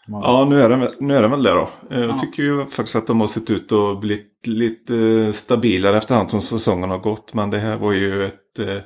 Man... 0.07 0.21
Ja, 0.21 0.45
nu 0.49 0.61
är, 0.61 0.69
det, 0.69 0.93
nu 0.99 1.17
är 1.17 1.21
det 1.21 1.27
väl 1.27 1.43
det 1.43 1.51
då. 1.51 1.69
Eh, 1.91 1.99
jag 1.99 2.09
ja. 2.09 2.19
tycker 2.19 2.43
ju 2.43 2.65
faktiskt 2.65 2.95
att 2.95 3.07
de 3.07 3.19
har 3.19 3.27
sett 3.27 3.49
ut 3.49 3.71
att 3.71 3.99
bli 3.99 4.25
lite 4.43 5.33
stabilare 5.33 5.97
efterhand 5.97 6.31
som 6.31 6.41
säsongen 6.41 6.89
har 6.89 6.97
gått. 6.97 7.33
Men 7.33 7.49
det 7.49 7.59
här 7.59 7.77
var 7.77 7.91
ju 7.91 8.25
ett 8.25 8.59
eh, 8.59 8.77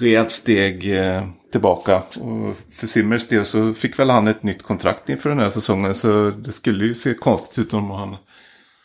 rejält 0.00 0.30
steg 0.30 0.98
eh, 0.98 1.22
tillbaka. 1.52 1.96
Och 1.96 2.56
för 2.72 2.86
Simmers 2.86 3.28
del 3.28 3.44
så 3.44 3.74
fick 3.74 3.98
väl 3.98 4.10
han 4.10 4.28
ett 4.28 4.42
nytt 4.42 4.62
kontrakt 4.62 5.08
inför 5.08 5.30
den 5.30 5.38
här 5.38 5.48
säsongen. 5.48 5.94
Så 5.94 6.30
det 6.30 6.52
skulle 6.52 6.84
ju 6.84 6.94
se 6.94 7.14
konstigt 7.14 7.58
ut 7.58 7.74
om 7.74 7.90
han 7.90 8.16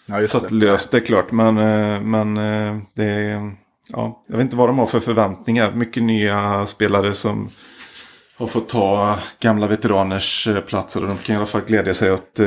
ja, 0.07 0.21
satt 0.21 0.49
det. 0.49 0.55
löst 0.55 0.91
det 0.91 0.99
klart. 0.99 1.31
Men, 1.31 1.57
eh, 1.57 2.01
men 2.01 2.37
eh, 2.37 2.81
det 2.93 3.41
ja, 3.89 4.23
jag 4.27 4.37
vet 4.37 4.43
inte 4.43 4.55
vad 4.55 4.69
de 4.69 4.77
har 4.77 4.85
för 4.85 4.99
förväntningar. 4.99 5.71
Mycket 5.71 6.03
nya 6.03 6.65
spelare 6.65 7.13
som 7.13 7.49
har 8.37 8.47
fått 8.47 8.69
ta 8.69 9.19
gamla 9.39 9.67
veteraners 9.67 10.47
eh, 10.47 10.61
platser. 10.61 11.01
Och 11.01 11.07
de 11.07 11.17
kan 11.17 11.35
i 11.35 11.37
alla 11.37 11.45
fall 11.45 11.61
glädja 11.61 11.93
sig 11.93 12.11
åt 12.11 12.39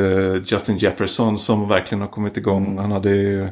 Justin 0.45 0.77
Jefferson 0.77 1.39
som 1.39 1.69
verkligen 1.69 2.01
har 2.03 2.09
kommit 2.09 2.37
igång. 2.37 2.67
Mm. 2.67 2.79
Han 2.79 2.93
hade 2.93 3.11
ju 3.11 3.49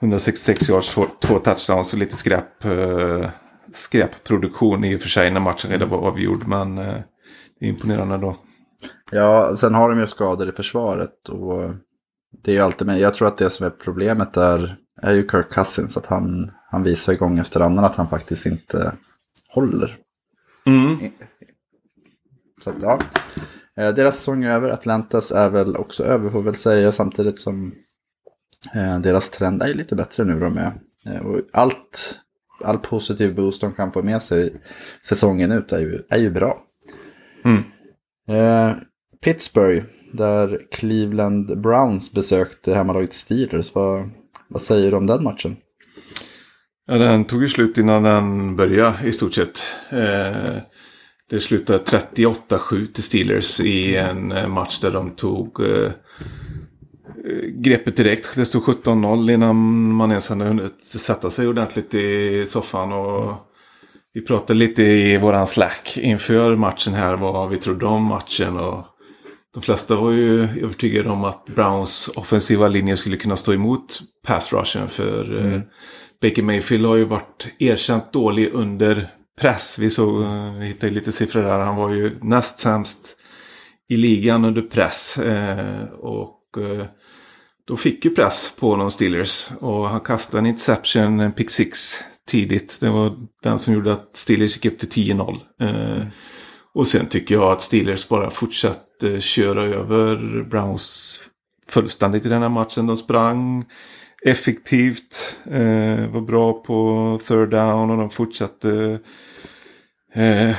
166 0.00 0.68
yards, 0.68 0.94
två, 1.20 1.38
touchdowns 1.38 1.92
och 1.92 1.98
lite 1.98 2.16
skräp, 2.16 2.64
skräpproduktion 3.72 4.84
i 4.84 4.96
och 4.96 5.00
för 5.00 5.08
sig 5.08 5.30
när 5.30 5.40
matchen 5.40 5.70
redan 5.70 5.88
var 5.88 5.98
avgjord. 5.98 6.46
Men 6.46 6.76
det 6.76 7.04
är 7.60 7.68
imponerande 7.68 8.16
då. 8.16 8.36
Ja, 9.10 9.56
sen 9.56 9.74
har 9.74 9.88
de 9.88 10.00
ju 10.00 10.06
skador 10.06 10.48
i 10.48 10.52
försvaret. 10.52 11.28
Och 11.28 11.74
det 12.46 12.52
är 12.52 12.54
ju 12.54 12.60
alltid 12.60 12.86
med. 12.86 12.98
Jag 12.98 13.14
tror 13.14 13.28
att 13.28 13.36
det 13.36 13.50
som 13.50 13.66
är 13.66 13.70
problemet 13.70 14.32
där 14.32 14.76
är 15.02 15.12
ju 15.12 15.28
Kirk 15.28 15.52
Cousins. 15.52 15.96
Att 15.96 16.06
han, 16.06 16.50
han 16.70 16.82
visar 16.82 17.14
gång 17.14 17.38
efter 17.38 17.60
annan 17.60 17.84
att 17.84 17.96
han 17.96 18.08
faktiskt 18.08 18.46
inte 18.46 18.92
håller. 19.48 19.98
Mm. 20.66 20.96
Så 22.64 22.70
att, 22.70 22.76
ja. 22.82 22.98
Eh, 23.76 23.94
deras 23.94 24.16
säsong 24.16 24.44
är 24.44 24.50
över. 24.50 24.70
Atlantas 24.70 25.32
är 25.32 25.50
väl 25.50 25.76
också 25.76 26.04
över 26.04 26.30
får 26.30 26.42
väl 26.42 26.56
säga. 26.56 26.92
Samtidigt 26.92 27.40
som 27.40 27.74
eh, 28.74 28.98
deras 28.98 29.30
trend 29.30 29.62
är 29.62 29.74
lite 29.74 29.96
bättre 29.96 30.24
nu 30.24 30.40
de 30.40 30.56
är. 30.56 30.72
Eh, 31.06 31.26
och 31.26 31.40
allt, 31.52 32.20
all 32.64 32.78
positiv 32.78 33.34
boost 33.34 33.60
de 33.60 33.72
kan 33.72 33.92
få 33.92 34.02
med 34.02 34.22
sig 34.22 34.54
säsongen 35.08 35.52
ut 35.52 35.72
är 35.72 35.78
ju, 35.78 36.02
är 36.08 36.18
ju 36.18 36.30
bra. 36.30 36.62
Mm. 37.44 37.62
Pittsburgh, 39.24 39.84
där 40.12 40.60
Cleveland 40.70 41.60
Browns 41.60 42.12
besökte 42.12 42.74
hemmalaget 42.74 43.12
Steelers. 43.12 43.74
Vad, 43.74 44.10
vad 44.48 44.62
säger 44.62 44.90
du 44.90 44.96
om 44.96 45.06
den 45.06 45.24
matchen? 45.24 45.56
Ja, 46.86 46.98
den 46.98 47.24
tog 47.24 47.42
ju 47.42 47.48
slut 47.48 47.78
innan 47.78 48.02
den 48.02 48.56
började 48.56 49.08
i 49.08 49.12
stort 49.12 49.34
sett. 49.34 49.62
Eh, 49.90 50.56
det 51.30 51.40
slutade 51.40 51.78
38-7 51.84 52.92
till 52.92 53.02
Steelers 53.02 53.60
i 53.60 53.96
en 53.96 54.32
eh, 54.32 54.48
match 54.48 54.80
där 54.80 54.90
de 54.90 55.10
tog 55.10 55.60
eh, 55.60 55.90
greppet 57.48 57.96
direkt. 57.96 58.34
Det 58.34 58.46
stod 58.46 58.62
17-0 58.62 59.30
innan 59.30 59.56
man 59.92 60.10
ens 60.10 60.28
hade 60.28 60.44
hunnit 60.44 60.84
sätta 60.84 61.30
sig 61.30 61.48
ordentligt 61.48 61.94
i 61.94 62.44
soffan. 62.46 62.92
Och 62.92 63.34
vi 64.12 64.20
pratade 64.22 64.58
lite 64.58 64.82
i 64.82 65.18
våran 65.18 65.46
slack 65.46 65.96
inför 65.96 66.56
matchen 66.56 66.94
här 66.94 67.16
vad 67.16 67.50
vi 67.50 67.56
trodde 67.56 67.86
om 67.86 68.04
matchen. 68.04 68.56
Och 68.56 68.84
de 69.54 69.62
flesta 69.62 69.96
var 69.96 70.10
ju 70.10 70.42
övertygade 70.42 71.08
om 71.08 71.24
att 71.24 71.46
Browns 71.46 72.10
offensiva 72.14 72.68
linje 72.68 72.96
skulle 72.96 73.16
kunna 73.16 73.36
stå 73.36 73.52
emot 73.52 74.00
pass 74.26 74.52
rushen. 74.52 74.88
För 74.88 75.38
mm. 75.38 75.62
Baker 76.22 76.42
Mayfield 76.42 76.86
har 76.86 76.96
ju 76.96 77.04
varit 77.04 77.46
erkänt 77.58 78.12
dålig 78.12 78.50
under 78.52 79.08
press. 79.40 79.78
Vi 79.78 79.90
såg, 79.90 80.24
vi 80.58 80.66
hittade 80.66 80.92
lite 80.92 81.12
siffror 81.12 81.42
där. 81.42 81.58
Han 81.58 81.76
var 81.76 81.90
ju 81.90 82.18
näst 82.22 82.58
sämst 82.58 83.16
i 83.88 83.96
ligan 83.96 84.44
under 84.44 84.62
press. 84.62 85.18
Eh, 85.18 85.84
och 85.84 86.40
eh, 86.58 86.86
då 87.66 87.76
fick 87.76 88.04
ju 88.04 88.10
press 88.10 88.52
på 88.58 88.70
honom 88.70 88.90
Steelers. 88.90 89.48
Och 89.60 89.88
han 89.88 90.00
kastade 90.00 90.38
en 90.38 90.46
interception, 90.46 91.20
en 91.20 91.32
pick 91.32 91.50
six 91.50 92.00
tidigt. 92.28 92.80
Det 92.80 92.88
var 92.88 93.16
den 93.42 93.58
som 93.58 93.74
gjorde 93.74 93.92
att 93.92 94.16
Steelers 94.16 94.56
gick 94.56 94.72
upp 94.72 94.78
till 94.78 95.12
10-0. 95.12 95.40
Eh, 95.60 96.06
och 96.76 96.88
sen 96.88 97.06
tycker 97.06 97.34
jag 97.34 97.52
att 97.52 97.62
Steelers 97.62 98.08
bara 98.08 98.30
fortsatte 98.30 99.12
eh, 99.12 99.20
köra 99.20 99.62
över 99.62 100.42
Browns 100.44 101.20
fullständigt 101.68 102.26
i 102.26 102.28
den 102.28 102.42
här 102.42 102.48
matchen. 102.48 102.86
De 102.86 102.96
sprang 102.96 103.64
effektivt, 104.22 105.38
eh, 105.44 106.10
var 106.10 106.20
bra 106.20 106.52
på 106.52 107.20
third 107.28 107.50
down 107.50 107.90
och 107.90 107.96
de 107.96 108.10
fortsatte. 108.10 108.98
Eh, 110.14 110.56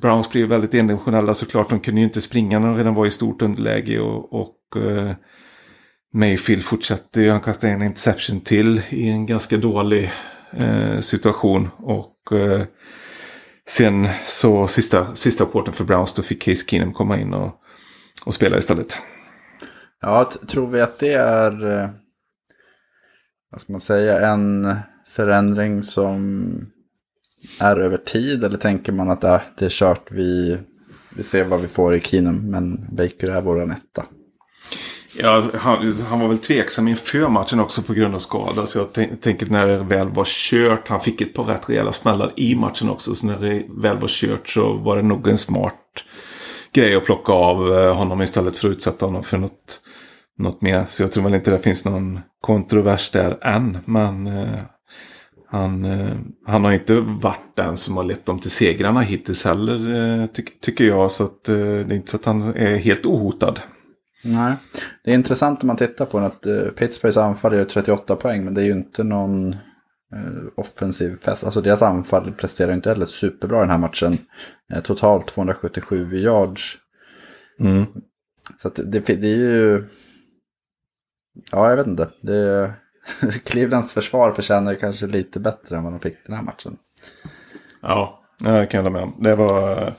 Browns 0.00 0.30
blev 0.30 0.48
väldigt 0.48 0.74
endimensionella 0.74 1.34
såklart. 1.34 1.68
De 1.68 1.80
kunde 1.80 2.00
ju 2.00 2.06
inte 2.06 2.20
springa 2.20 2.58
när 2.58 2.66
de 2.66 2.76
redan 2.76 2.94
var 2.94 3.06
i 3.06 3.10
stort 3.10 3.42
underläge. 3.42 4.00
Och, 4.00 4.32
och 4.32 4.82
eh, 4.82 5.12
Mayfield 6.14 6.64
fortsatte. 6.64 7.20
ju. 7.20 7.30
Han 7.30 7.40
kastade 7.40 7.72
en 7.72 7.82
interception 7.82 8.40
till 8.40 8.82
i 8.88 9.08
en 9.08 9.26
ganska 9.26 9.56
dålig 9.56 10.12
eh, 10.52 11.00
situation. 11.00 11.68
Och 11.78 12.32
eh, 12.32 12.62
sen 13.68 14.08
så 14.24 14.66
sista, 14.66 15.14
sista 15.14 15.46
porten 15.46 15.74
för 15.74 15.84
Browns 15.84 16.12
då 16.12 16.22
fick 16.22 16.42
Case 16.42 16.64
Keenum 16.66 16.92
komma 16.92 17.20
in 17.20 17.34
och, 17.34 17.60
och 18.24 18.34
spela 18.34 18.58
istället. 18.58 18.98
Ja, 20.00 20.32
tror 20.48 20.66
vi 20.66 20.80
att 20.80 20.98
det 20.98 21.12
är 21.12 21.80
eh, 21.80 21.88
vad 23.50 23.60
ska 23.60 23.72
man 23.72 23.80
säga, 23.80 24.32
en 24.32 24.76
förändring 25.08 25.82
som 25.82 26.44
är 27.60 27.76
över 27.76 27.96
tid? 27.96 28.44
Eller 28.44 28.58
tänker 28.58 28.92
man 28.92 29.10
att 29.10 29.24
äh, 29.24 29.40
det 29.58 29.64
är 29.64 29.70
kört, 29.70 30.10
vi, 30.10 30.58
vi 31.16 31.22
ser 31.22 31.44
vad 31.44 31.60
vi 31.60 31.68
får 31.68 31.94
i 31.94 32.00
Keenum, 32.00 32.50
men 32.50 32.86
Baker 32.96 33.30
är 33.30 33.40
våran 33.40 33.70
etta? 33.70 34.04
Ja, 35.18 35.44
han, 35.54 35.92
han, 36.08 36.20
var 36.20 36.28
väl 36.28 36.38
tveksam 36.38 36.88
inför 36.88 37.28
matchen 37.28 37.60
också 37.60 37.82
på 37.82 37.92
grund 37.92 38.14
av 38.14 38.18
skada. 38.18 38.66
Så 38.66 38.78
jag 38.78 39.20
tänker 39.20 39.46
när 39.46 39.66
det 39.66 39.78
väl 39.78 40.08
var 40.08 40.24
kört. 40.24 40.88
Han 40.88 41.00
fick 41.00 41.20
ett 41.20 41.34
par 41.34 41.44
rätt 41.44 41.68
rejäla 41.68 41.92
smällar 41.92 42.32
i 42.36 42.54
matchen 42.54 42.90
också. 42.90 43.14
Så 43.14 43.26
när 43.26 43.38
det 43.38 43.62
väl 43.82 43.98
var 43.98 44.08
kört 44.08 44.48
så 44.48 44.72
var 44.72 44.96
det 44.96 45.02
nog 45.02 45.28
en 45.28 45.38
smart 45.38 46.04
grej 46.72 46.96
att 46.96 47.04
plocka 47.04 47.32
av 47.32 47.74
eh, 47.74 47.94
honom 47.94 48.22
istället 48.22 48.58
för 48.58 48.68
att 48.68 48.72
utsätta 48.72 49.06
honom 49.06 49.22
för 49.22 49.38
något 49.38 49.80
något 50.38 50.62
mer. 50.62 50.84
Så 50.88 51.02
jag 51.02 51.12
tror 51.12 51.24
väl 51.24 51.34
inte 51.34 51.50
det 51.50 51.58
finns 51.58 51.84
någon 51.84 52.20
kontrovers 52.40 53.10
där 53.10 53.38
än. 53.46 53.78
Men 53.84 54.26
eh, 54.26 54.60
han, 55.48 55.84
eh, 55.84 56.16
han 56.46 56.64
har 56.64 56.72
inte 56.72 57.00
varit 57.00 57.56
den 57.56 57.76
som 57.76 57.96
har 57.96 58.04
lett 58.04 58.26
dem 58.26 58.38
till 58.38 58.50
segrarna 58.50 59.00
hittills 59.00 59.44
heller. 59.44 60.20
Eh, 60.20 60.26
ty 60.26 60.42
tycker 60.60 60.84
jag. 60.84 61.10
Så 61.10 61.24
att, 61.24 61.48
eh, 61.48 61.56
det 61.56 61.62
är 61.62 61.92
inte 61.92 62.10
så 62.10 62.16
att 62.16 62.24
han 62.24 62.42
är 62.42 62.76
helt 62.76 63.06
ohotad. 63.06 63.60
Nej, 64.22 64.54
det 65.04 65.10
är 65.10 65.14
intressant 65.14 65.62
om 65.62 65.66
man 65.66 65.76
tittar 65.76 66.04
på 66.04 66.18
att 66.18 66.46
eh, 66.46 66.64
Pittsburghs 66.64 67.16
anfall 67.16 67.54
gör 67.54 67.64
38 67.64 68.16
poäng. 68.16 68.44
Men 68.44 68.54
det 68.54 68.62
är 68.62 68.64
ju 68.64 68.72
inte 68.72 69.04
någon 69.04 69.52
eh, 70.14 70.42
offensiv 70.54 71.16
fest. 71.20 71.44
Alltså 71.44 71.60
deras 71.60 71.82
anfall 71.82 72.32
presterar 72.32 72.72
inte 72.72 72.88
heller 72.88 73.06
superbra 73.06 73.60
den 73.60 73.70
här 73.70 73.78
matchen. 73.78 74.18
Eh, 74.72 74.82
totalt 74.82 75.26
277 75.26 76.16
yards. 76.16 76.78
Mm. 77.60 77.86
Så 78.62 78.68
det, 78.68 79.00
det, 79.00 79.10
är 79.10 79.36
ju 79.36 79.84
Ja, 81.50 81.70
jag 81.70 81.76
vet 81.76 81.86
inte. 81.86 82.08
Det, 82.20 82.72
Clevelands 83.44 83.92
försvar 83.92 84.32
förtjänar 84.32 84.74
kanske 84.74 85.06
lite 85.06 85.40
bättre 85.40 85.76
än 85.76 85.82
vad 85.82 85.92
de 85.92 86.00
fick 86.00 86.16
den 86.26 86.36
här 86.36 86.42
matchen. 86.42 86.76
Ja, 87.80 88.24
det 88.38 88.66
kan 88.66 88.78
jag 88.78 88.84
hålla 88.84 88.90
med 88.90 89.02
om. 89.02 89.22
Det 89.22 89.34
var 89.34 89.94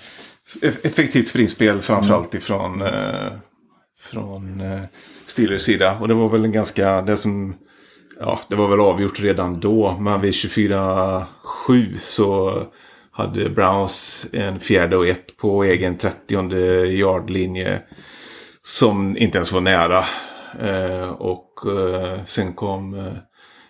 effektivt 0.61 1.29
frispel 1.29 1.81
framförallt 1.81 2.33
mm. 2.33 2.37
ifrån 2.37 2.81
från 4.03 4.61
eh, 4.61 4.81
Steelers 5.27 5.61
sida. 5.61 5.97
Och 6.01 6.07
det 6.07 6.13
var 6.13 6.29
väl 6.29 6.45
en 6.45 6.51
ganska, 6.51 7.01
det 7.01 7.17
som, 7.17 7.55
ja, 8.19 8.39
det 8.47 8.55
var 8.55 8.67
väl 8.67 8.79
avgjort 8.79 9.19
redan 9.19 9.59
då. 9.59 9.97
Men 9.99 10.21
vid 10.21 10.33
24-7 10.33 11.25
så 12.03 12.61
hade 13.11 13.49
Browns 13.49 14.25
en 14.31 14.59
fjärde 14.59 14.97
och 14.97 15.07
ett 15.07 15.37
på 15.37 15.63
egen 15.63 15.97
30 15.97 16.55
yardlinje. 16.85 17.79
Som 18.61 19.17
inte 19.17 19.37
ens 19.37 19.51
var 19.51 19.61
nära. 19.61 20.05
Eh, 20.59 21.09
och 21.09 21.49
eh, 21.65 22.19
sen 22.25 22.53
kom 22.53 22.93
eh, 22.93 23.13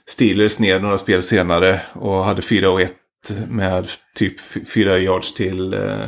Steelers 0.08 0.60
ner 0.60 0.80
några 0.80 0.98
spel 0.98 1.24
senare 1.24 1.82
och 1.94 2.26
hade 2.26 2.42
4 2.42 2.70
och 2.70 2.82
1 2.82 2.94
med 3.50 3.88
typ 4.16 4.40
4 4.68 5.00
yards 5.00 5.34
till, 5.34 5.74
eh, 5.74 6.06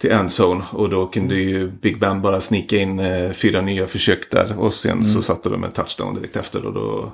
till 0.00 0.12
endzone. 0.12 0.64
Och 0.72 0.90
då 0.90 1.06
kunde 1.06 1.34
ju 1.34 1.70
Big 1.70 2.00
Ben 2.00 2.22
bara 2.22 2.40
snika 2.40 2.76
in 2.76 3.00
fyra 3.34 3.60
nya 3.60 3.86
försök 3.86 4.30
där. 4.30 4.58
Och 4.58 4.74
sen 4.74 4.92
mm. 4.92 5.04
så 5.04 5.22
satte 5.22 5.48
de 5.48 5.64
en 5.64 5.72
touchdown 5.72 6.14
direkt 6.14 6.36
efter. 6.36 6.66
Och 6.66 6.72
då, 6.72 7.12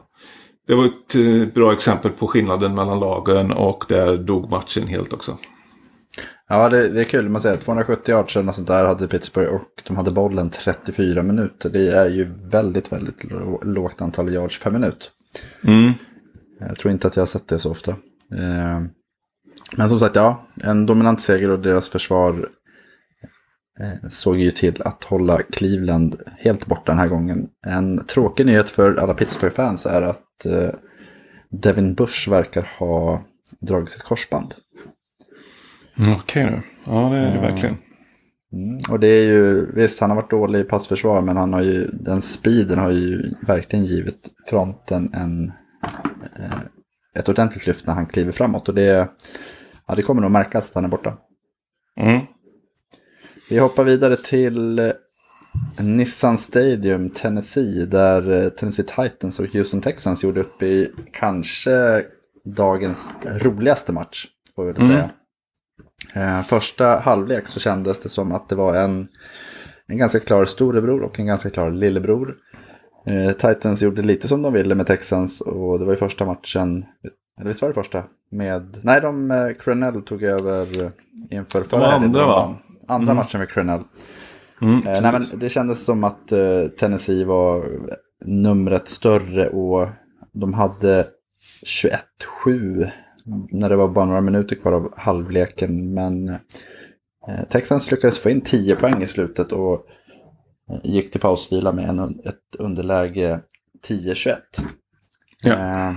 det 0.66 0.74
var 0.74 0.84
ett 0.84 1.54
bra 1.54 1.72
exempel 1.72 2.10
på 2.10 2.26
skillnaden 2.26 2.74
mellan 2.74 3.00
lagen 3.00 3.52
och 3.52 3.84
där 3.88 4.16
dog 4.16 4.50
matchen 4.50 4.86
helt 4.86 5.12
också. 5.12 5.38
Ja, 6.48 6.68
det, 6.68 6.88
det 6.88 7.00
är 7.00 7.04
kul. 7.04 7.28
Man 7.28 7.40
säger 7.40 7.56
270 7.56 8.14
yards 8.14 8.36
eller 8.36 8.46
något 8.46 8.54
sånt 8.54 8.68
där 8.68 8.86
hade 8.86 9.08
Pittsburgh 9.08 9.52
och 9.52 9.82
de 9.86 9.96
hade 9.96 10.10
bollen 10.10 10.50
34 10.50 11.22
minuter. 11.22 11.70
Det 11.70 11.88
är 11.88 12.08
ju 12.08 12.32
väldigt, 12.44 12.92
väldigt 12.92 13.24
lågt 13.62 14.02
antal 14.02 14.34
yards 14.34 14.60
per 14.60 14.70
minut. 14.70 15.10
Mm. 15.62 15.92
Jag 16.60 16.78
tror 16.78 16.92
inte 16.92 17.06
att 17.06 17.16
jag 17.16 17.20
har 17.20 17.26
sett 17.26 17.48
det 17.48 17.58
så 17.58 17.70
ofta. 17.70 17.90
Eh, 18.32 18.80
men 19.76 19.88
som 19.88 20.00
sagt, 20.00 20.16
ja, 20.16 20.46
en 20.62 20.86
dominant 20.86 21.20
seger 21.20 21.50
och 21.50 21.58
deras 21.58 21.88
försvar 21.88 22.32
eh, 22.34 22.46
såg 24.10 24.38
ju 24.38 24.50
till 24.50 24.82
att 24.82 25.04
hålla 25.04 25.42
Cleveland 25.42 26.16
helt 26.38 26.66
borta 26.66 26.92
den 26.92 26.98
här 26.98 27.08
gången. 27.08 27.48
En 27.66 28.04
tråkig 28.04 28.46
nyhet 28.46 28.70
för 28.70 28.96
alla 28.96 29.14
Pittsburgh-fans 29.14 29.86
är 29.86 30.02
att 30.02 30.46
eh, 30.46 30.70
Devin 31.50 31.94
Bush 31.94 32.30
verkar 32.30 32.68
ha 32.78 33.22
dragit 33.60 33.90
sitt 33.90 34.02
korsband. 34.02 34.54
Okej 35.98 36.14
okay, 36.14 36.44
nu. 36.44 36.62
Ja, 36.84 37.08
det 37.10 37.16
är 37.16 37.34
det 37.34 37.40
verkligen. 37.40 37.76
Mm, 38.52 38.80
och 38.90 39.00
det 39.00 39.06
är 39.06 39.24
ju, 39.24 39.72
visst 39.72 40.00
han 40.00 40.10
har 40.10 40.16
varit 40.16 40.30
dålig 40.30 40.60
i 40.60 40.64
passförsvar 40.64 41.20
men 41.20 41.36
han 41.36 41.52
har 41.52 41.62
ju, 41.62 41.90
den 41.92 42.22
speeden 42.22 42.78
har 42.78 42.90
ju 42.90 43.34
verkligen 43.46 43.84
givit 43.84 44.30
fronten 44.48 45.10
en, 45.14 45.52
ett 47.18 47.28
ordentligt 47.28 47.66
lyft 47.66 47.86
när 47.86 47.94
han 47.94 48.06
kliver 48.06 48.32
framåt. 48.32 48.68
Och 48.68 48.74
det, 48.74 49.08
ja, 49.86 49.94
det 49.94 50.02
kommer 50.02 50.22
nog 50.22 50.30
märkas 50.30 50.68
att 50.68 50.74
han 50.74 50.84
är 50.84 50.88
borta. 50.88 51.18
Mm. 52.00 52.20
Vi 53.52 53.58
hoppar 53.58 53.84
vidare 53.84 54.16
till 54.16 54.92
Nissan 55.80 56.38
Stadium, 56.38 57.10
Tennessee, 57.10 57.86
där 57.86 58.50
Tennessee 58.50 58.84
Titans 58.84 59.40
och 59.40 59.46
Houston 59.46 59.80
Texans 59.80 60.24
gjorde 60.24 60.40
upp 60.40 60.62
i 60.62 60.90
kanske 61.12 62.04
dagens 62.44 63.12
roligaste 63.24 63.92
match, 63.92 64.26
får 64.56 64.64
vi 64.64 64.72
väl 64.72 64.82
säga. 64.82 65.10
Mm. 66.14 66.44
första 66.44 66.86
halvlek 66.86 67.48
så 67.48 67.60
kändes 67.60 68.00
det 68.00 68.08
som 68.08 68.32
att 68.32 68.48
det 68.48 68.54
var 68.54 68.74
en, 68.76 69.08
en 69.86 69.98
ganska 69.98 70.20
klar 70.20 70.44
storebror 70.44 71.02
och 71.02 71.20
en 71.20 71.26
ganska 71.26 71.50
klar 71.50 71.70
lillebror. 71.70 72.36
Eh, 73.06 73.32
Titans 73.32 73.82
gjorde 73.82 74.02
lite 74.02 74.28
som 74.28 74.42
de 74.42 74.52
ville 74.52 74.74
med 74.74 74.86
Texans 74.86 75.40
och 75.40 75.78
det 75.78 75.84
var 75.84 75.92
ju 75.92 75.98
första 75.98 76.24
matchen, 76.24 76.84
eller 77.38 77.48
visst 77.48 77.62
var 77.62 77.68
det 77.68 77.74
första? 77.74 78.04
Med, 78.30 78.78
nej, 78.82 79.00
de, 79.00 79.30
eh, 79.30 79.52
Crenell 79.52 80.02
tog 80.02 80.22
över 80.22 80.66
inför 81.30 81.62
förra 81.62 81.86
helgen. 81.86 82.04
andra 82.04 82.26
va? 82.26 82.58
Andra 82.88 83.12
mm. 83.12 83.16
matchen 83.16 83.40
med 83.40 83.50
Crenell. 83.50 83.82
Mm, 84.62 84.86
eh, 84.86 85.02
nej, 85.02 85.12
men 85.12 85.24
det 85.34 85.48
kändes 85.48 85.84
som 85.84 86.04
att 86.04 86.32
eh, 86.32 86.66
Tennessee 86.78 87.24
var 87.24 87.80
numret 88.24 88.88
större 88.88 89.48
och 89.48 89.88
de 90.32 90.54
hade 90.54 91.06
21-7 92.44 92.90
när 93.50 93.68
det 93.68 93.76
var 93.76 93.88
bara 93.88 94.04
några 94.04 94.20
minuter 94.20 94.56
kvar 94.56 94.72
av 94.72 94.98
halvleken. 94.98 95.94
Men 95.94 96.28
eh, 96.28 96.38
Texans 97.50 97.90
lyckades 97.90 98.18
få 98.18 98.30
in 98.30 98.40
10 98.40 98.76
poäng 98.76 99.02
i 99.02 99.06
slutet 99.06 99.52
och 99.52 99.86
gick 100.82 101.10
till 101.10 101.20
pausvila 101.20 101.72
med 101.72 101.88
en, 101.88 102.20
ett 102.24 102.56
underläge 102.58 103.40
10-21. 103.88 104.36
Ja. 105.42 105.52
Eh, 105.52 105.94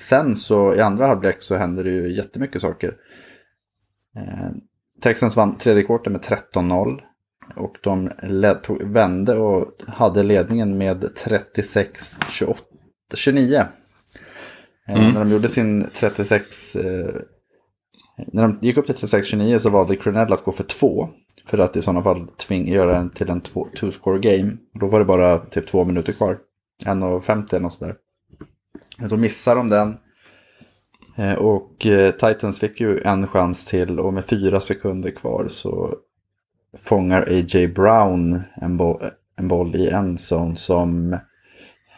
sen 0.00 0.36
så 0.36 0.74
i 0.74 0.80
andra 0.80 1.06
halvlek 1.06 1.42
så 1.42 1.56
hände 1.56 1.82
det 1.82 1.90
ju 1.90 2.16
jättemycket 2.16 2.62
saker. 2.62 2.94
Texans 5.00 5.36
vann 5.36 5.58
tredje 5.58 5.82
kvarten 5.82 6.12
med 6.12 6.22
13-0. 6.22 7.00
Och 7.56 7.76
de 7.82 8.10
led, 8.22 8.62
tog, 8.62 8.82
vände 8.82 9.38
och 9.38 9.72
hade 9.86 10.22
ledningen 10.22 10.78
med 10.78 11.04
36-29. 11.04 13.66
Eh, 14.88 14.94
mm. 14.94 15.12
När 15.12 15.24
de 15.24 15.30
gjorde 15.30 15.48
sin 15.48 15.90
36... 15.94 16.76
Eh, 16.76 17.14
när 18.32 18.42
de 18.42 18.58
gick 18.62 18.76
upp 18.76 18.86
till 18.86 18.94
36-29 18.94 19.58
så 19.58 19.70
valde 19.70 19.96
Cronell 19.96 20.32
att 20.32 20.44
gå 20.44 20.52
för 20.52 20.64
två. 20.64 21.08
För 21.46 21.58
att 21.58 21.76
i 21.76 21.82
sådana 21.82 22.02
fall 22.02 22.28
tving, 22.28 22.68
göra 22.68 22.92
den 22.92 23.10
till 23.10 23.30
en 23.30 23.42
two-score 23.42 24.18
game. 24.18 24.56
Då 24.80 24.86
var 24.86 24.98
det 24.98 25.04
bara 25.04 25.38
typ 25.38 25.66
två 25.66 25.84
minuter 25.84 26.12
kvar. 26.12 26.38
1.50 26.84 27.46
eller 27.50 27.60
något 27.60 27.72
sådär. 27.72 27.96
Då 28.98 29.16
missar 29.16 29.56
de 29.56 29.68
den. 29.68 29.98
Eh, 31.16 31.34
och 31.34 31.86
eh, 31.86 32.10
Titans 32.10 32.60
fick 32.60 32.80
ju 32.80 33.00
en 33.00 33.26
chans 33.26 33.66
till 33.66 34.00
och 34.00 34.14
med 34.14 34.24
fyra 34.24 34.60
sekunder 34.60 35.10
kvar 35.10 35.48
så 35.48 35.94
fångar 36.82 37.22
A.J. 37.22 37.68
Brown 37.68 38.40
en, 38.54 38.76
bo 38.76 39.00
en 39.36 39.48
boll 39.48 39.76
i 39.76 39.88
en 39.88 40.16
zone 40.16 40.56
som 40.56 41.12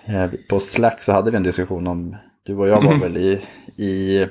eh, 0.04 0.31
på 0.50 0.61
Slack 0.61 1.02
så 1.02 1.12
hade 1.12 1.31
vi 1.31 1.37
en 1.37 1.42
diskussion 1.42 1.87
om, 1.87 2.16
du 2.42 2.57
och 2.57 2.68
jag 2.68 2.83
var 2.83 2.92
mm. 2.92 3.00
väl 3.00 3.16
i, 3.16 3.40
i 3.76 4.26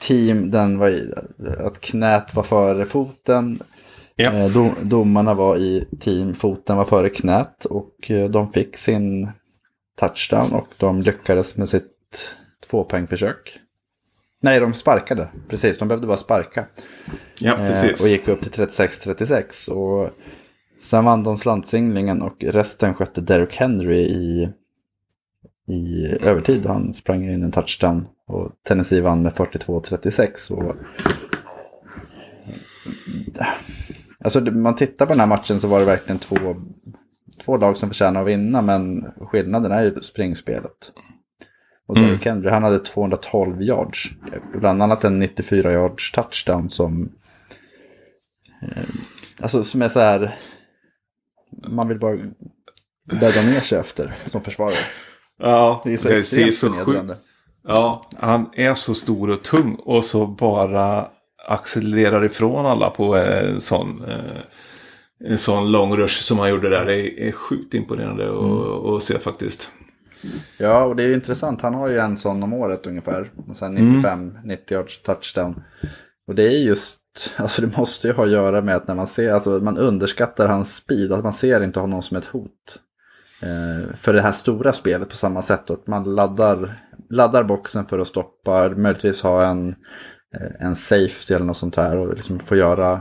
team, 0.00 0.50
den 0.50 0.78
var 0.78 0.88
i, 0.88 1.12
att 1.58 1.80
knät 1.80 2.34
var 2.34 2.42
före 2.42 2.86
foten. 2.86 3.62
Ja. 4.16 4.32
Eh, 4.32 4.50
domarna 4.82 5.34
var 5.34 5.56
i 5.56 5.88
team, 6.00 6.34
foten 6.34 6.76
var 6.76 6.84
före 6.84 7.08
knät 7.08 7.64
och 7.64 8.10
de 8.30 8.52
fick 8.52 8.76
sin 8.76 9.28
touchdown 10.00 10.52
och 10.52 10.68
de 10.76 11.02
lyckades 11.02 11.56
med 11.56 11.68
sitt 11.68 11.92
tvåpoängförsök. 12.70 13.60
Nej, 14.40 14.60
de 14.60 14.72
sparkade. 14.72 15.28
Precis, 15.48 15.78
de 15.78 15.88
behövde 15.88 16.06
bara 16.06 16.16
sparka. 16.16 16.66
Ja, 17.40 17.58
eh, 17.58 17.68
precis. 17.68 18.02
och 18.02 18.08
gick 18.08 18.28
upp 18.28 18.40
till 18.42 18.52
36-36. 18.52 19.70
Och 19.70 20.10
sen 20.82 21.04
vann 21.04 21.24
de 21.24 21.36
slantsinglingen 21.36 22.22
och 22.22 22.44
resten 22.44 22.94
skötte 22.94 23.20
Derrick 23.20 23.56
Henry 23.56 24.00
i, 24.00 24.48
i 25.68 26.06
övertid. 26.20 26.66
Han 26.66 26.94
sprang 26.94 27.30
in 27.30 27.42
en 27.42 27.52
touchdown. 27.52 28.08
Och 28.28 28.52
Tennessee 28.68 29.00
vann 29.00 29.22
med 29.22 29.32
42-36. 29.32 30.50
Och 30.52 30.76
Alltså 34.24 34.40
man 34.40 34.76
tittar 34.76 35.06
på 35.06 35.12
den 35.12 35.20
här 35.20 35.26
matchen 35.26 35.60
så 35.60 35.68
var 35.68 35.78
det 35.78 35.84
verkligen 35.84 36.18
två, 36.18 36.36
två 37.44 37.56
lag 37.56 37.76
som 37.76 37.88
förtjänar 37.88 38.20
att 38.20 38.28
vinna. 38.28 38.62
Men 38.62 39.04
skillnaden 39.20 39.72
är 39.72 39.82
ju 39.84 39.94
springspelet. 39.94 40.92
Och 41.86 41.96
mm. 41.96 42.08
Derrick 42.08 42.26
Henry, 42.26 42.50
han 42.50 42.62
hade 42.62 42.78
212 42.78 43.62
yards. 43.62 44.10
Bland 44.54 44.82
annat 44.82 45.04
en 45.04 45.18
94 45.18 45.72
yards 45.72 46.12
touchdown 46.12 46.70
som... 46.70 47.12
Eh, 48.62 48.84
alltså 49.40 49.64
som 49.64 49.82
är 49.82 49.88
så 49.88 50.00
här... 50.00 50.34
Man 51.68 51.88
vill 51.88 51.98
bara 51.98 52.16
bädda 53.20 53.42
ner 53.42 53.60
sig 53.60 53.78
efter 53.78 54.14
som 54.26 54.42
försvarare. 54.42 54.76
Ja, 55.38 55.80
det 55.84 55.92
är 55.92 55.96
så 55.96 56.08
extremt 56.08 56.56
förnedrande. 56.56 57.16
Ja, 57.68 58.10
han 58.16 58.50
är 58.52 58.74
så 58.74 58.94
stor 58.94 59.30
och 59.30 59.42
tung 59.42 59.74
och 59.74 60.04
så 60.04 60.26
bara 60.26 61.08
accelererar 61.48 62.24
ifrån 62.24 62.66
alla 62.66 62.90
på 62.90 63.16
en 63.16 63.60
sån, 63.60 64.04
eh, 64.08 64.40
en 65.30 65.38
sån 65.38 65.72
lång 65.72 65.96
rush 65.96 66.22
som 66.22 66.38
han 66.38 66.50
gjorde 66.50 66.70
där. 66.70 66.84
Det 66.84 67.28
är 67.28 67.32
sjukt 67.32 67.74
imponerande 67.74 68.24
mm. 68.24 68.94
att 68.96 69.02
se 69.02 69.18
faktiskt. 69.18 69.70
Ja, 70.58 70.84
och 70.84 70.96
det 70.96 71.02
är 71.02 71.08
ju 71.08 71.14
intressant. 71.14 71.62
Han 71.62 71.74
har 71.74 71.88
ju 71.88 71.98
en 71.98 72.16
sån 72.16 72.42
om 72.42 72.52
året 72.52 72.86
ungefär. 72.86 73.30
Och 73.48 73.56
sen 73.56 73.78
95-90 73.78 74.42
mm. 74.44 74.58
yards 74.68 75.02
touchdown. 75.02 75.62
Och 76.28 76.34
det 76.34 76.42
är 76.42 76.58
just, 76.58 77.00
alltså 77.36 77.62
det 77.62 77.76
måste 77.76 78.06
ju 78.06 78.12
ha 78.12 78.24
att 78.24 78.30
göra 78.30 78.60
med 78.60 78.76
att 78.76 78.88
när 78.88 78.94
man 78.94 79.06
ser, 79.06 79.32
alltså 79.32 79.50
man 79.50 79.78
underskattar 79.78 80.48
hans 80.48 80.76
speed. 80.76 81.12
Att 81.12 81.24
man 81.24 81.32
ser 81.32 81.64
inte 81.64 81.80
honom 81.80 82.02
som 82.02 82.16
ett 82.16 82.24
hot. 82.24 82.80
Eh, 83.42 83.96
för 83.96 84.12
det 84.12 84.22
här 84.22 84.32
stora 84.32 84.72
spelet 84.72 85.08
på 85.08 85.14
samma 85.14 85.42
sätt. 85.42 85.70
Och 85.70 85.82
man 85.86 86.14
laddar, 86.14 86.78
laddar 87.10 87.44
boxen 87.44 87.86
för 87.86 87.98
att 87.98 88.08
stoppa, 88.08 88.68
möjligtvis 88.68 89.22
ha 89.22 89.46
en 89.46 89.74
Eh, 90.34 90.66
en 90.66 90.76
safety 90.76 91.34
eller 91.34 91.46
något 91.46 91.56
sånt 91.56 91.76
här 91.76 91.96
och 91.96 92.14
liksom 92.14 92.38
få 92.38 92.56
göra, 92.56 92.92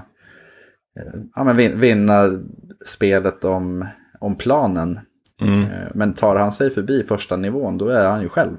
eh, 1.00 1.20
ja 1.36 1.44
men 1.44 1.80
vinna 1.80 2.30
spelet 2.86 3.46
om, 3.46 3.88
om 4.20 4.36
planen. 4.36 5.00
Mm. 5.42 5.64
Eh, 5.64 5.88
men 5.94 6.14
tar 6.14 6.36
han 6.36 6.52
sig 6.52 6.72
förbi 6.72 7.04
första 7.04 7.36
nivån 7.36 7.78
då 7.78 7.88
är 7.88 8.10
han 8.10 8.22
ju 8.22 8.30
själv. 8.30 8.58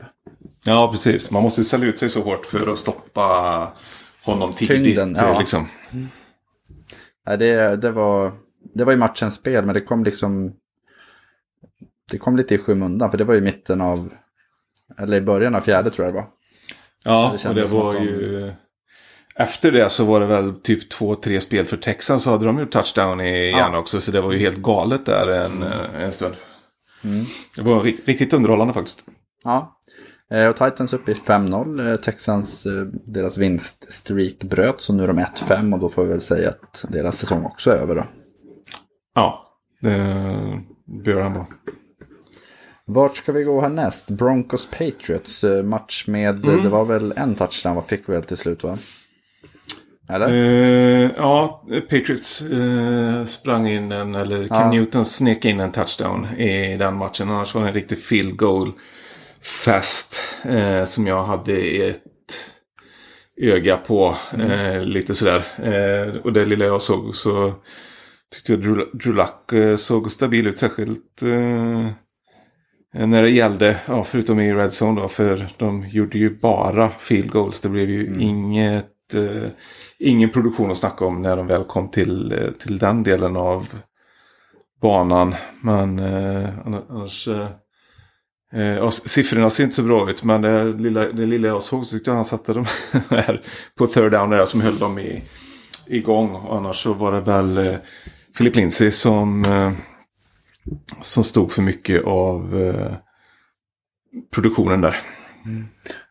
Ja, 0.66 0.88
precis. 0.92 1.30
Man 1.30 1.42
måste 1.42 1.64
ställa 1.64 1.86
ut 1.86 1.98
sig 1.98 2.10
så 2.10 2.22
hårt 2.22 2.46
för 2.46 2.72
att 2.72 2.78
stoppa 2.78 3.72
honom 4.24 4.52
tidigt. 4.52 4.84
Tyngden, 4.84 5.16
ja. 5.18 5.38
liksom. 5.38 5.68
ja, 7.26 7.36
det, 7.36 7.76
det, 7.76 7.90
var, 7.90 8.32
det 8.74 8.84
var 8.84 8.92
ju 8.92 8.98
matchens 8.98 9.34
spel, 9.34 9.64
men 9.64 9.74
det 9.74 9.80
kom 9.80 10.04
liksom... 10.04 10.52
Det 12.10 12.18
kom 12.18 12.36
lite 12.36 12.54
i 12.54 12.58
skymundan, 12.58 13.10
för 13.10 13.18
det 13.18 13.24
var 13.24 13.34
ju 13.34 13.40
mitten 13.40 13.80
av... 13.80 14.12
Eller 14.98 15.16
i 15.16 15.20
början 15.20 15.54
av 15.54 15.60
fjärde 15.60 15.90
tror 15.90 16.06
jag 16.06 16.14
det 16.14 16.20
var. 16.20 16.28
Ja, 17.04 17.36
det 17.42 17.48
och 17.48 17.54
det 17.54 17.66
var 17.66 17.92
de... 17.94 18.04
ju... 18.04 18.52
Efter 19.38 19.72
det 19.72 19.88
så 19.88 20.04
var 20.04 20.20
det 20.20 20.26
väl 20.26 20.54
typ 20.60 20.90
två, 20.90 21.14
tre 21.14 21.40
spel 21.40 21.66
för 21.66 21.76
Texas 21.76 22.22
så 22.22 22.30
hade 22.30 22.46
de 22.46 22.58
ju 22.58 22.66
touchdown 22.66 23.20
igen 23.20 23.58
ja. 23.58 23.78
också. 23.78 24.00
Så 24.00 24.12
det 24.12 24.20
var 24.20 24.32
ju 24.32 24.38
helt 24.38 24.58
galet 24.58 25.06
där 25.06 25.28
en, 25.28 25.62
en 25.96 26.12
stund. 26.12 26.34
Mm. 27.06 27.24
Det 27.56 27.62
var 27.62 27.82
riktigt 27.82 28.32
underhållande 28.32 28.74
faktiskt. 28.74 29.06
Ja, 29.44 29.80
eh, 30.30 30.46
och 30.46 30.56
Titans 30.56 30.92
uppe 30.92 31.10
i 31.10 31.14
5-0. 31.14 31.90
Eh, 31.90 31.96
Texans, 31.96 32.66
deras 33.04 33.36
vinststreak 33.36 34.38
bröt 34.38 34.80
så 34.80 34.92
nu 34.92 35.02
är 35.02 35.08
de 35.08 35.18
1-5 35.18 35.74
och 35.74 35.80
då 35.80 35.88
får 35.88 36.04
vi 36.04 36.10
väl 36.10 36.20
säga 36.20 36.48
att 36.48 36.84
deras 36.88 37.18
säsong 37.18 37.44
också 37.44 37.70
är 37.70 37.76
över 37.76 37.94
då. 37.94 38.06
Ja, 39.14 39.52
det 39.80 40.62
bör 41.04 41.20
han 41.20 41.34
vara. 41.34 41.46
Vart 42.84 43.16
ska 43.16 43.32
vi 43.32 43.42
gå 43.42 43.60
härnäst? 43.60 44.10
Broncos 44.10 44.66
Patriots 44.66 45.44
match 45.64 46.04
med, 46.06 46.44
mm. 46.44 46.62
det 46.62 46.68
var 46.68 46.84
väl 46.84 47.12
en 47.16 47.34
touchdown, 47.34 47.74
vad 47.74 47.86
fick 47.86 48.08
vi 48.08 48.12
väl 48.12 48.22
till 48.22 48.36
slut 48.36 48.62
va? 48.64 48.78
Eller? 50.08 50.28
Eh, 50.28 51.10
ja, 51.16 51.64
Patriots 51.90 52.42
eh, 52.42 53.24
sprang 53.24 53.68
in 53.68 53.92
en, 53.92 54.14
eller 54.14 54.48
Cam 54.48 54.58
Ja. 54.58 54.70
Newton 54.70 55.04
snek 55.04 55.44
in 55.44 55.60
en 55.60 55.72
touchdown 55.72 56.26
i 56.36 56.76
den 56.76 56.96
matchen. 56.96 57.30
Annars 57.30 57.54
var 57.54 57.62
det 57.62 57.68
en 57.68 57.74
riktig 57.74 57.98
field 57.98 58.36
goal 58.36 58.72
fest 59.64 60.22
eh, 60.44 60.84
som 60.84 61.06
jag 61.06 61.24
hade 61.24 61.56
ett 61.56 62.02
öga 63.42 63.76
på. 63.76 64.16
Eh, 64.38 64.82
lite 64.82 65.14
sådär. 65.14 65.42
Eh, 65.62 66.16
och 66.16 66.32
det 66.32 66.44
lilla 66.46 66.64
jag 66.64 66.82
såg 66.82 67.14
så 67.14 67.52
tyckte 68.34 68.52
jag 68.52 68.60
Drew, 68.60 68.84
Drew 68.92 69.16
Luck 69.16 69.52
eh, 69.52 69.76
såg 69.76 70.10
stabil 70.10 70.46
ut. 70.46 70.58
Särskilt 70.58 71.22
när 72.92 73.22
det 73.22 73.30
gällde, 73.30 73.76
ja, 73.86 74.04
förutom 74.04 74.40
i 74.40 74.54
Red 74.54 74.70
Zone 74.82 75.00
då, 75.00 75.08
för 75.08 75.48
de 75.56 75.88
gjorde 75.88 76.18
ju 76.18 76.38
bara 76.38 76.90
field 76.98 77.30
goals. 77.30 77.60
Det 77.60 77.68
blev 77.68 77.90
ju 77.90 78.16
inget, 78.20 78.86
eh, 79.14 79.50
ingen 79.98 80.30
produktion 80.30 80.70
att 80.70 80.78
snacka 80.78 81.04
om 81.04 81.22
när 81.22 81.36
de 81.36 81.46
väl 81.46 81.64
kom 81.64 81.90
till, 81.90 82.32
eh, 82.32 82.50
till 82.50 82.78
den 82.78 83.02
delen 83.02 83.36
av 83.36 83.68
banan. 84.82 85.34
Men 85.62 85.98
eh, 85.98 86.48
annars... 86.66 87.28
Eh, 87.28 87.48
eh 88.52 88.90
siffrorna 88.90 89.50
ser 89.50 89.64
inte 89.64 89.76
så 89.76 89.82
bra 89.82 90.10
ut 90.10 90.22
men 90.22 90.42
det 90.42 90.64
lilla, 90.64 91.12
det 91.12 91.26
lilla 91.26 91.48
jag 91.48 91.62
såg 91.62 91.86
så 91.86 91.96
tyckte 91.96 92.10
jag 92.10 92.14
han 92.14 92.24
satte 92.24 92.52
dem 92.52 92.66
här 93.10 93.42
på 93.74 93.86
third 93.86 94.12
down 94.12 94.30
där 94.30 94.46
som 94.46 94.60
höll 94.60 94.78
dem 94.78 94.98
i, 94.98 95.22
igång. 95.86 96.34
Och 96.34 96.56
annars 96.56 96.82
så 96.82 96.92
var 96.92 97.12
det 97.12 97.20
väl 97.20 97.58
eh, 97.58 97.76
Philip 98.36 98.56
Lindsay 98.56 98.90
som, 98.90 99.44
eh, 99.44 99.72
som 101.00 101.24
stod 101.24 101.52
för 101.52 101.62
mycket 101.62 102.04
av 102.04 102.62
eh, 102.62 102.92
produktionen 104.34 104.80
där. 104.80 104.96
Mm. 105.44 105.64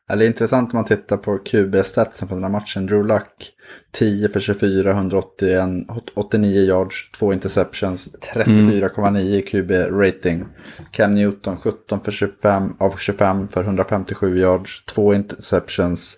Ja, 0.07 0.15
Det 0.15 0.25
är 0.25 0.27
intressant 0.27 0.73
om 0.73 0.77
man 0.77 0.85
tittar 0.85 1.17
på 1.17 1.37
QB-statsen 1.37 2.27
från 2.27 2.41
den 2.41 2.51
här 2.51 2.59
matchen. 2.59 2.85
Drew 2.85 3.07
Luck 3.07 3.51
10 3.91 4.29
för 4.29 4.39
24, 4.39 4.91
181, 4.91 5.69
89 6.13 6.61
yards, 6.61 7.11
2 7.11 7.33
interceptions, 7.33 8.15
34,9 8.33 9.19
i 9.19 9.41
QB-rating. 9.41 10.45
Cam 10.91 11.15
Newton 11.15 11.57
17 11.57 12.01
för 12.01 12.11
25 12.11 12.75
av 12.79 12.97
25 12.97 13.47
för 13.47 13.63
157 13.63 14.37
yards, 14.37 14.85
2 14.85 15.13
interceptions, 15.13 16.17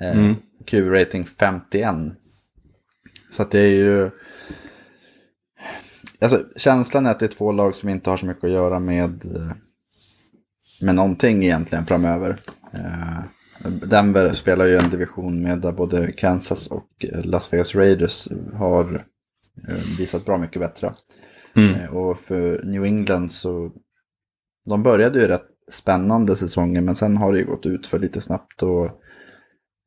eh, 0.00 0.32
QB-rating 0.66 1.24
51. 1.24 1.94
Så 3.32 3.42
att 3.42 3.50
det 3.50 3.60
är 3.60 3.74
ju... 3.74 4.10
Alltså 6.20 6.44
känslan 6.56 7.06
är 7.06 7.10
att 7.10 7.20
det 7.20 7.26
är 7.26 7.28
två 7.28 7.52
lag 7.52 7.76
som 7.76 7.88
inte 7.88 8.10
har 8.10 8.16
så 8.16 8.26
mycket 8.26 8.44
att 8.44 8.50
göra 8.50 8.78
med 8.78 9.24
eh, 9.36 9.52
med 10.80 10.94
någonting 10.94 11.42
egentligen 11.42 11.86
framöver. 11.86 12.40
Eh, 12.72 13.20
Denver 13.88 14.32
spelar 14.32 14.64
ju 14.64 14.76
en 14.76 14.90
division 14.90 15.42
med 15.42 15.60
där 15.60 15.72
både 15.72 16.12
Kansas 16.12 16.66
och 16.66 17.04
eh, 17.12 17.24
Las 17.24 17.52
Vegas 17.52 17.74
Raiders 17.74 18.28
har 18.54 19.04
eh, 19.68 19.98
visat 19.98 20.24
bra 20.24 20.38
mycket 20.38 20.62
bättre. 20.62 20.90
Eh, 21.74 21.96
Och 21.96 22.18
för 22.18 22.62
New 22.64 22.84
England 22.84 23.32
så 23.32 23.72
de 24.68 24.82
började 24.82 25.18
ju 25.20 25.26
rätt 25.28 25.46
spännande 25.72 26.36
säsonger 26.36 26.80
men 26.80 26.94
sen 26.94 27.16
har 27.16 27.32
det 27.32 27.38
ju 27.38 27.44
gått 27.44 27.66
ut 27.66 27.86
för 27.86 27.98
lite 27.98 28.20
snabbt. 28.20 28.62
Och, 28.62 28.90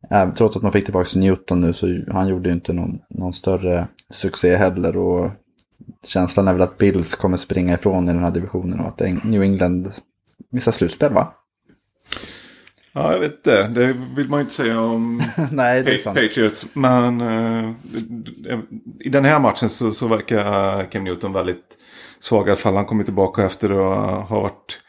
även, 0.10 0.34
trots 0.34 0.58
att 0.58 0.64
man 0.64 0.72
fick 0.72 0.86
tillbaka 0.86 1.20
Newton 1.20 1.62
nu 1.62 1.74
så 1.74 2.02
han 2.12 2.28
gjorde 2.28 2.50
ju 2.50 2.56
inte 2.56 2.74
någon, 2.74 3.00
någon 3.10 3.34
större 3.34 3.88
succé 4.10 4.56
heller. 4.56 4.98
Och 4.98 5.32
känslan 6.06 6.48
är 6.48 6.54
väl 6.54 6.62
att 6.62 6.78
Bills 6.78 7.16
kommer 7.16 7.38
springa 7.38 7.74
ifrån 7.74 8.10
i 8.10 8.14
den 8.14 8.24
här 8.24 8.32
divisionen 8.32 8.80
och 8.80 8.88
att 8.88 9.00
New 9.24 9.42
England 9.42 9.92
missar 10.52 10.72
slutspel 10.72 11.14
va? 11.14 11.34
Ja, 12.96 13.14
jag 13.14 13.20
vet 13.20 13.32
inte. 13.32 13.68
Det 13.68 13.96
vill 14.16 14.30
man 14.30 14.40
ju 14.40 14.42
inte 14.42 14.54
säga 14.54 14.82
om 14.82 15.22
Nej, 15.52 15.84
det 15.84 16.04
Pa-. 16.04 16.14
Patriots. 16.14 16.76
Men 16.76 17.22
eh, 17.22 17.72
i 19.00 19.10
den 19.10 19.26
här 19.26 19.40
matchen 19.40 19.70
så, 19.70 19.92
så 19.92 20.08
verkar 20.08 20.92
Cam 20.92 21.04
Newton 21.04 21.34
väldigt 21.34 21.78
svag. 22.20 22.48
I 22.48 22.52
alla 22.52 22.56
fall 22.56 22.76
han 22.76 22.86
kommer 22.86 23.04
tillbaka 23.04 23.46
efter 23.46 23.70
att 23.70 24.30
ha 24.30 24.42
varit 24.42 24.80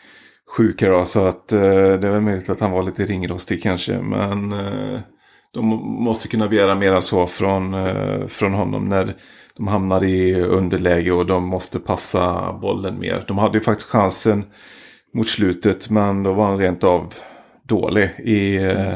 sjuk 0.57 0.83
här 0.83 0.91
då, 0.91 1.05
Så 1.05 1.27
att 1.27 1.53
eh, 1.53 1.61
det 1.61 2.09
är 2.09 2.13
väl 2.13 2.21
möjligt 2.21 2.51
att 2.51 2.61
han 2.61 2.71
var 2.71 2.83
lite 2.83 3.05
ringrostig 3.05 3.63
kanske. 3.63 3.99
Men 4.03 4.53
eh, 4.53 5.01
de 5.53 5.67
måste 6.05 6.29
kunna 6.29 6.49
begära 6.49 6.75
mer 6.75 6.93
än 6.93 7.03
så 7.03 7.27
från, 7.27 7.77
från 8.29 8.55
honom. 8.55 8.89
När 8.89 9.15
de 9.57 9.69
hamnar 9.69 10.05
i 10.05 10.41
underläge 10.41 11.13
och 11.13 11.27
de 11.27 11.45
måste 11.45 11.79
passa 11.79 12.53
bollen 12.53 12.99
mer. 12.99 13.25
De 13.29 13.39
hade 13.39 13.59
ju 13.59 13.65
faktiskt 13.65 13.91
chansen 13.91 14.45
mot 15.15 15.29
slutet. 15.29 15.91
Men 15.91 16.23
då 16.23 16.33
var 16.33 16.47
han 16.47 16.59
rent 16.59 16.85
av 16.85 17.15
dålig 17.69 18.11
i 18.19 18.57
eh, 18.57 18.95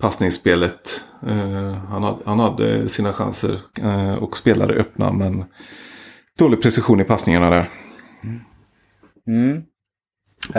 passningsspelet. 0.00 1.04
Eh, 1.26 1.72
han, 1.72 2.02
hade, 2.02 2.22
han 2.24 2.38
hade 2.38 2.88
sina 2.88 3.12
chanser 3.12 3.60
eh, 3.82 4.14
och 4.14 4.36
spelade 4.36 4.74
öppna 4.74 5.12
men 5.12 5.44
dålig 6.38 6.62
precision 6.62 7.00
i 7.00 7.04
passningarna 7.04 7.50
där. 7.50 7.68
Mm. 9.26 9.62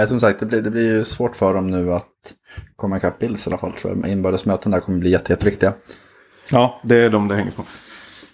Som 0.08 0.20
sagt, 0.20 0.40
det 0.40 0.46
blir, 0.46 0.62
det 0.62 0.72
blir 0.72 0.96
ju 0.96 1.04
svårt 1.04 1.36
för 1.36 1.54
dem 1.54 1.72
nu 1.72 1.94
att 1.94 2.34
komma 2.76 2.98
ikapp 2.98 3.20
Bills 3.20 3.48
i 3.48 3.50
alla 3.50 3.58
fall. 3.58 3.74
Tror 3.74 3.98
jag. 3.98 4.12
Inbördesmöten 4.12 4.72
där 4.72 4.80
kommer 4.80 5.00
bli 5.00 5.12
jätte, 5.12 5.34
jätteviktiga. 5.34 5.74
Ja, 6.52 6.82
det 6.84 6.96
är 6.96 7.10
de 7.10 7.28
det 7.28 7.36
hänger 7.36 7.52
på. 7.52 7.64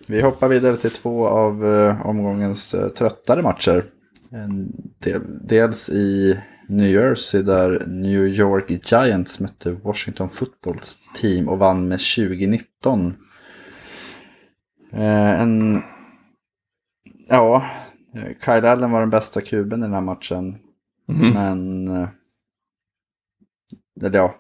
Vi 0.08 0.22
hoppar 0.22 0.48
vidare 0.48 0.76
till 0.78 0.92
två 0.92 1.28
av 1.28 1.66
eh, 1.66 2.08
omgångens 2.08 2.74
eh, 2.74 2.90
tröttare 2.90 3.42
matcher. 3.42 3.86
En 4.32 4.72
dels 5.48 5.90
i 5.90 6.40
New 6.70 6.88
Jersey 6.88 7.42
där 7.42 7.86
New 7.88 8.28
York 8.28 8.92
Giants 8.92 9.40
mötte 9.40 9.72
Washington 9.72 10.30
Footballs 10.30 10.98
team 11.16 11.48
och 11.50 11.58
vann 11.60 11.88
med 11.88 12.00
2019. 12.00 13.14
Eh, 14.94 15.42
en... 15.42 15.82
Ja, 17.28 17.66
Kyle 18.46 18.66
Allen 18.66 18.92
var 18.92 19.00
den 19.00 19.10
bästa 19.10 19.42
kuben 19.42 19.80
i 19.80 19.86
den 19.86 19.94
här 19.94 20.02
matchen. 20.02 20.58
Mhm. 21.08 21.30
Men... 21.34 21.88
eh, 21.88 22.10
Eller 24.02 24.18
ja, 24.20 24.36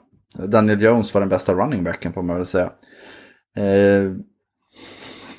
Daniel 0.47 0.81
Jones 0.81 1.13
var 1.13 1.21
den 1.21 1.29
bästa 1.29 1.53
running 1.53 1.83
backen 1.83 2.13
får 2.13 2.21
man 2.23 2.35
väl 2.35 2.45
säga. 2.45 2.71
Eh, 3.57 4.11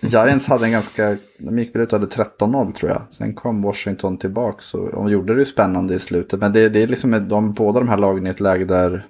Giants 0.00 0.48
hade 0.48 0.64
en 0.64 0.72
ganska, 0.72 1.16
de 1.38 1.58
gick 1.58 1.74
väl 1.74 1.82
ut 1.82 1.92
och 1.92 2.00
hade 2.00 2.12
13-0 2.12 2.72
tror 2.72 2.90
jag. 2.90 3.02
Sen 3.10 3.34
kom 3.34 3.62
Washington 3.62 4.18
tillbaka 4.18 4.78
och, 4.78 4.88
och 4.88 5.10
gjorde 5.10 5.34
det 5.34 5.40
ju 5.40 5.46
spännande 5.46 5.94
i 5.94 5.98
slutet. 5.98 6.40
Men 6.40 6.52
det, 6.52 6.68
det 6.68 6.82
är 6.82 6.86
liksom 6.86 7.28
de, 7.28 7.52
båda 7.52 7.80
de 7.80 7.88
här 7.88 7.98
lagen 7.98 8.26
i 8.26 8.30
ett 8.30 8.40
läge 8.40 8.64
där 8.64 9.06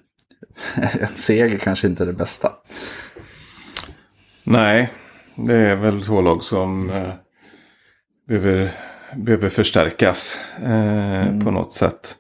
en 1.01 1.15
seger 1.15 1.59
kanske 1.59 1.87
inte 1.87 2.05
är 2.05 2.07
det 2.07 2.13
bästa. 2.13 2.53
Nej, 4.45 4.93
det 5.37 5.55
är 5.55 5.77
väl 5.77 6.03
två 6.03 6.21
lag 6.21 6.45
som 6.45 6.91
eh, 6.91 7.13
behöver, 8.29 8.73
behöver 9.17 9.49
förstärkas 9.49 10.41
eh, 10.63 11.39
på 11.45 11.51
något 11.51 11.73
sätt. 11.73 12.17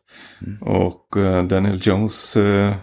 Och 0.61 1.17
eh, 1.17 1.45
Daniel 1.45 1.81
Jones 1.83 2.37
eh, 2.37 2.75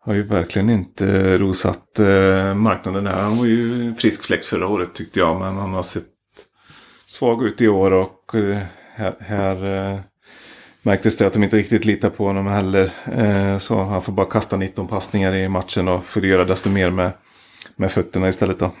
har 0.00 0.14
ju 0.14 0.22
verkligen 0.22 0.70
inte 0.70 1.38
rosat 1.38 1.98
eh, 1.98 2.54
marknaden 2.54 3.06
här. 3.06 3.22
Han 3.22 3.38
var 3.38 3.44
ju 3.44 3.86
en 3.86 3.96
frisk 3.96 4.22
fläkt 4.22 4.44
förra 4.44 4.68
året 4.68 4.94
tyckte 4.94 5.18
jag. 5.18 5.40
Men 5.40 5.56
han 5.56 5.72
har 5.74 5.82
sett 5.82 6.06
svag 7.06 7.44
ut 7.44 7.60
i 7.60 7.68
år 7.68 7.90
och 7.90 8.34
eh, 8.34 8.62
här, 8.94 9.16
här 9.20 9.92
eh, 9.92 10.00
märktes 10.82 11.16
det 11.16 11.26
att 11.26 11.32
de 11.32 11.44
inte 11.44 11.56
riktigt 11.56 11.84
litar 11.84 12.10
på 12.10 12.26
honom 12.26 12.46
heller. 12.46 12.92
Eh, 13.04 13.58
så 13.58 13.82
han 13.82 14.02
får 14.02 14.12
bara 14.12 14.26
kasta 14.26 14.56
19 14.56 14.88
passningar 14.88 15.34
i 15.34 15.48
matchen 15.48 15.88
och 15.88 16.04
får 16.04 16.24
göra 16.24 16.44
desto 16.44 16.70
mer 16.70 16.90
med, 16.90 17.12
med 17.76 17.92
fötterna 17.92 18.28
istället 18.28 18.58
då. 18.58 18.72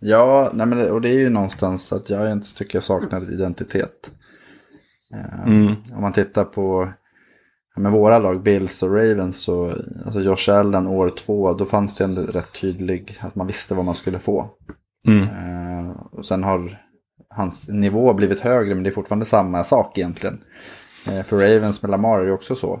Ja, 0.00 0.50
nej 0.54 0.66
men, 0.66 0.90
och 0.90 1.00
det 1.00 1.08
är 1.08 1.18
ju 1.18 1.30
någonstans 1.30 1.92
att 1.92 2.10
Giants 2.10 2.54
tycker 2.54 2.76
jag 2.76 2.82
saknar 2.82 3.32
identitet. 3.32 4.10
Mm. 5.46 5.74
Om 5.94 6.00
man 6.00 6.12
tittar 6.12 6.44
på 6.44 6.92
med 7.76 7.92
våra 7.92 8.18
lag, 8.18 8.42
Bills 8.42 8.82
och 8.82 8.94
Ravens, 8.94 9.42
så, 9.42 9.72
alltså 10.04 10.20
Josh 10.20 10.50
Allen 10.50 10.86
år 10.86 11.08
två, 11.08 11.54
då 11.54 11.66
fanns 11.66 11.96
det 11.96 12.04
en 12.04 12.16
rätt 12.16 12.52
tydlig, 12.60 13.16
att 13.20 13.34
man 13.34 13.46
visste 13.46 13.74
vad 13.74 13.84
man 13.84 13.94
skulle 13.94 14.18
få. 14.18 14.50
Mm. 15.06 15.22
Eh, 15.22 15.90
och 16.12 16.26
sen 16.26 16.44
har 16.44 16.80
hans 17.28 17.68
nivå 17.68 18.14
blivit 18.14 18.40
högre, 18.40 18.74
men 18.74 18.84
det 18.84 18.90
är 18.90 18.94
fortfarande 18.94 19.26
samma 19.26 19.64
sak 19.64 19.98
egentligen. 19.98 20.40
Eh, 21.06 21.22
för 21.22 21.38
Ravens 21.38 21.82
med 21.82 21.90
Lamar 21.90 22.18
är 22.18 22.26
det 22.26 22.32
också 22.32 22.56
så. 22.56 22.80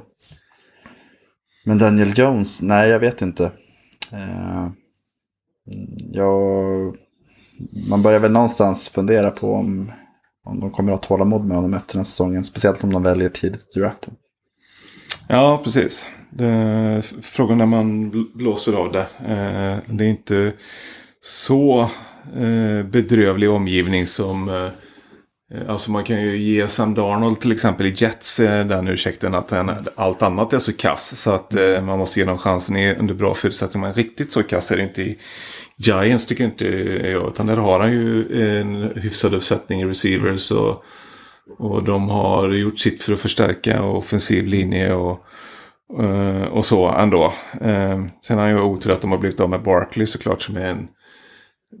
Men 1.66 1.78
Daniel 1.78 2.18
Jones, 2.18 2.62
nej 2.62 2.90
jag 2.90 3.00
vet 3.00 3.22
inte. 3.22 3.44
Eh, 4.12 4.68
jag, 6.12 6.96
man 7.90 8.02
börjar 8.02 8.20
väl 8.20 8.32
någonstans 8.32 8.88
fundera 8.88 9.30
på 9.30 9.54
om, 9.54 9.92
om 10.44 10.60
de 10.60 10.70
kommer 10.70 10.92
att 10.92 11.04
ha 11.04 11.08
tålamod 11.08 11.44
med 11.44 11.56
honom 11.56 11.74
efter 11.74 11.94
den 11.94 12.04
säsongen. 12.04 12.44
Speciellt 12.44 12.84
om 12.84 12.92
de 12.92 13.02
väljer 13.02 13.28
tidigt 13.28 13.76
i 13.76 13.78
draften. 13.78 14.14
Ja, 15.28 15.60
precis. 15.64 16.10
Det, 16.30 17.02
frågan 17.22 17.58
när 17.58 17.66
man 17.66 18.10
blåser 18.34 18.72
av 18.72 18.92
det. 18.92 19.06
Eh, 19.18 19.94
det 19.94 20.04
är 20.04 20.08
inte 20.08 20.52
så 21.20 21.80
eh, 22.36 22.86
bedrövlig 22.86 23.50
omgivning 23.50 24.06
som, 24.06 24.48
eh, 24.48 25.68
alltså 25.68 25.90
man 25.90 26.04
kan 26.04 26.22
ju 26.22 26.36
ge 26.36 26.68
Sam 26.68 26.94
Darnold 26.94 27.40
till 27.40 27.52
exempel 27.52 27.86
i 27.86 27.94
Jets 27.96 28.36
den 28.36 28.88
ursäkten 28.88 29.34
att 29.34 29.50
han, 29.50 29.86
allt 29.94 30.22
annat 30.22 30.52
är 30.52 30.58
så 30.58 30.72
kass. 30.72 31.20
Så 31.20 31.30
att 31.30 31.54
man 31.82 31.98
måste 31.98 32.20
ge 32.20 32.26
dem 32.26 32.38
chansen 32.38 32.76
i, 32.76 32.94
under 32.94 33.14
bra 33.14 33.34
förutsättningar. 33.34 33.86
Men 33.86 33.94
riktigt 33.94 34.32
så 34.32 34.42
kass 34.42 34.72
är 34.72 34.76
det 34.76 34.82
inte 34.82 35.02
i 35.02 35.18
Giants 35.76 36.26
tycker 36.26 36.44
inte 36.44 36.64
jag. 37.08 37.28
Utan 37.28 37.46
där 37.46 37.56
har 37.56 37.80
han 37.80 37.92
ju 37.92 38.42
en 38.60 38.92
hyfsad 38.96 39.34
uppsättning 39.34 39.80
i 39.80 39.86
receivers. 39.86 40.50
Och, 40.50 40.84
och 41.58 41.84
de 41.84 42.08
har 42.08 42.52
gjort 42.52 42.78
sitt 42.78 43.02
för 43.02 43.12
att 43.12 43.20
förstärka 43.20 43.82
offensiv 43.82 44.46
linje 44.46 44.94
och, 44.94 45.24
och 46.50 46.64
så 46.64 46.88
ändå. 46.88 47.32
Sen 48.26 48.38
har 48.38 48.48
ju 48.48 48.60
otur 48.60 48.90
att 48.90 49.00
de 49.00 49.10
har 49.10 49.18
blivit 49.18 49.40
av 49.40 49.50
med 49.50 49.62
Barkley 49.62 50.06
såklart 50.06 50.42
som 50.42 50.56
är 50.56 50.66
en 50.66 50.88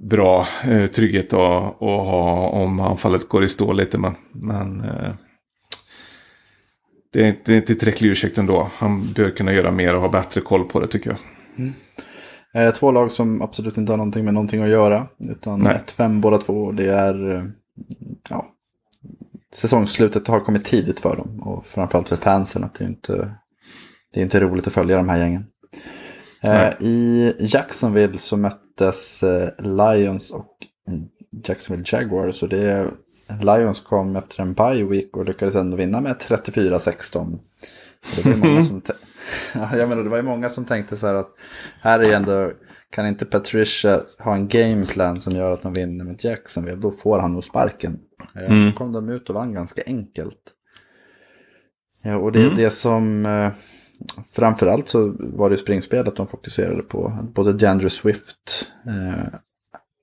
bra 0.02 0.46
eh, 0.64 0.86
trygghet 0.86 1.32
att, 1.32 1.82
att 1.82 2.06
ha 2.06 2.48
om 2.48 2.80
anfallet 2.80 3.28
går 3.28 3.44
i 3.44 3.48
stå 3.48 3.72
lite. 3.72 3.98
Men, 3.98 4.14
men 4.32 4.80
eh, 4.80 5.12
det, 7.12 7.22
är 7.22 7.28
inte, 7.28 7.40
det 7.44 7.52
är 7.52 7.56
inte 7.56 7.74
tillräcklig 7.74 8.08
ursäkt 8.08 8.38
ändå. 8.38 8.70
Han 8.74 9.12
bör 9.16 9.30
kunna 9.30 9.52
göra 9.52 9.70
mer 9.70 9.94
och 9.94 10.00
ha 10.00 10.08
bättre 10.08 10.40
koll 10.40 10.64
på 10.64 10.80
det 10.80 10.86
tycker 10.86 11.10
jag. 11.10 11.18
Mm. 11.58 11.72
Eh, 12.54 12.74
två 12.74 12.92
lag 12.92 13.12
som 13.12 13.42
absolut 13.42 13.76
inte 13.76 13.92
har 13.92 13.96
någonting 13.96 14.24
med 14.24 14.34
någonting 14.34 14.62
att 14.62 14.68
göra. 14.68 15.06
Utan 15.18 15.62
1-5 15.62 16.20
båda 16.20 16.38
två. 16.38 16.72
Det 16.72 16.90
är 16.90 17.36
eh, 17.36 17.44
ja, 18.28 18.46
säsongsslutet 19.54 20.28
har 20.28 20.40
kommit 20.40 20.64
tidigt 20.64 21.00
för 21.00 21.16
dem. 21.16 21.42
Och 21.42 21.66
framförallt 21.66 22.08
för 22.08 22.16
fansen. 22.16 22.64
Att 22.64 22.74
det, 22.74 22.84
är 22.84 22.88
inte, 22.88 23.34
det 24.12 24.20
är 24.20 24.24
inte 24.24 24.40
roligt 24.40 24.66
att 24.66 24.72
följa 24.72 24.96
de 24.96 25.08
här 25.08 25.18
gängen. 25.18 25.46
Eh, 26.40 26.68
I 26.80 27.34
Jacksonville 27.38 28.18
så 28.18 28.36
möttes 28.36 29.22
eh, 29.22 29.48
Lions 29.58 30.30
och 30.30 30.48
Jacksonville 31.48 31.84
Jaguars. 31.86 32.42
Och 32.42 32.48
det, 32.48 32.86
Lions 33.40 33.80
kom 33.80 34.16
efter 34.16 34.42
en 34.42 34.54
bye 34.54 34.84
week 34.84 35.16
och 35.16 35.24
lyckades 35.24 35.54
ändå 35.54 35.76
vinna 35.76 36.00
med 36.00 36.16
34-16. 36.16 37.38
Det 38.16 38.24
var 38.24 38.36
många 38.36 38.62
som 38.64 38.82
ja, 39.54 39.76
jag 39.76 39.88
menar, 39.88 40.02
det 40.02 40.08
var 40.08 40.16
ju 40.16 40.22
många 40.22 40.48
som 40.48 40.64
tänkte 40.64 40.96
så 40.96 41.06
här 41.06 41.14
att 41.14 41.30
här 41.80 42.00
är 42.00 42.12
ändå, 42.12 42.52
kan 42.94 43.06
inte 43.06 43.24
Patricia 43.24 44.00
ha 44.18 44.34
en 44.34 44.48
gameplan 44.48 45.20
som 45.20 45.36
gör 45.36 45.50
att 45.50 45.62
de 45.62 45.72
vinner 45.72 46.04
mot 46.04 46.24
Jacksonville, 46.24 46.76
då 46.76 46.90
får 46.90 47.18
han 47.18 47.32
nog 47.32 47.44
sparken. 47.44 47.98
Eh, 48.34 48.50
mm. 48.50 48.66
Då 48.66 48.76
kom 48.76 48.92
de 48.92 49.08
ut 49.08 49.28
och 49.28 49.34
vann 49.34 49.52
ganska 49.52 49.82
enkelt. 49.86 50.40
Ja, 52.02 52.16
och 52.16 52.32
det 52.32 52.38
är 52.38 52.44
mm. 52.44 52.56
det 52.56 52.70
som 52.70 53.26
framförallt 54.32 54.88
så 54.88 55.16
var 55.18 55.50
det 55.50 55.58
springspelet 55.58 56.16
de 56.16 56.26
fokuserade 56.26 56.82
på. 56.82 57.28
Både 57.34 57.52
DeAndre 57.52 57.90
Swift 57.90 58.66
eh, 58.86 59.34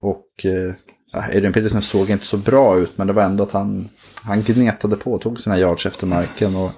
och 0.01 0.45
eh, 0.45 0.73
Adrian 1.13 1.53
Peterson 1.53 1.81
såg 1.81 2.09
inte 2.09 2.25
så 2.25 2.37
bra 2.37 2.79
ut 2.79 2.97
men 2.97 3.07
det 3.07 3.13
var 3.13 3.23
ändå 3.23 3.43
att 3.43 3.51
han, 3.51 3.89
han 4.23 4.41
gnetade 4.41 4.95
på 4.95 5.13
och 5.13 5.21
tog 5.21 5.39
sina 5.39 5.59
yards 5.59 5.85
efter 5.85 6.07
marken. 6.07 6.55
Och 6.55 6.71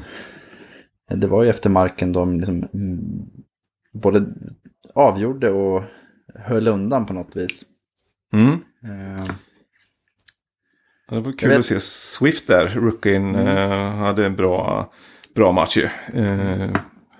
det 1.15 1.27
var 1.27 1.43
ju 1.43 1.49
efter 1.49 1.69
marken 1.69 2.13
de 2.13 2.39
liksom, 2.39 2.67
mm, 2.73 2.99
både 3.93 4.25
avgjorde 4.93 5.51
och 5.51 5.83
höll 6.35 6.67
undan 6.67 7.05
på 7.05 7.13
något 7.13 7.35
vis. 7.35 7.63
Mm. 8.33 8.51
Eh, 8.83 9.25
det 11.09 11.19
var 11.19 11.37
kul 11.37 11.53
att 11.53 11.65
se 11.65 11.79
Swift 11.79 12.47
där, 12.47 12.67
rookien, 12.67 13.35
mm. 13.35 13.47
eh, 13.47 13.95
hade 13.95 14.25
en 14.25 14.35
bra, 14.35 14.91
bra 15.35 15.51
match 15.51 15.77
ju. 15.77 15.89
Eh, 16.21 16.69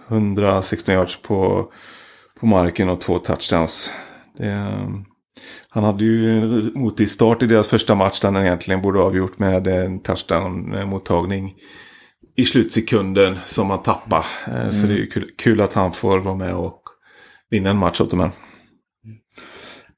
116 0.07 0.95
yards 0.95 1.21
på, 1.21 1.71
på 2.39 2.45
marken 2.45 2.89
och 2.89 3.01
två 3.01 3.19
touchdowns. 3.19 3.91
Det, 4.37 4.77
han 5.69 5.83
hade 5.83 6.03
ju 6.03 6.41
mot 6.75 6.99
i 6.99 7.07
start 7.07 7.43
i 7.43 7.47
deras 7.47 7.67
första 7.67 7.95
match 7.95 8.19
där 8.19 8.31
han 8.31 8.45
egentligen 8.45 8.81
borde 8.81 8.99
ha 8.99 9.05
avgjort 9.05 9.39
med 9.39 9.67
en 9.67 9.99
touchdown-mottagning 9.99 11.53
i 12.35 12.45
slutsekunden 12.45 13.37
som 13.45 13.69
han 13.69 13.83
tappade. 13.83 14.25
Mm. 14.47 14.71
Så 14.71 14.87
det 14.87 14.93
är 14.93 15.11
kul, 15.11 15.31
kul, 15.37 15.61
att 15.61 15.73
han 15.73 15.91
får 15.91 16.19
vara 16.19 16.35
med 16.35 16.55
och 16.55 16.81
vinna 17.49 17.69
en 17.69 17.77
match 17.77 18.01
åt 18.01 18.09
dem 18.09 18.19
här. 18.19 18.31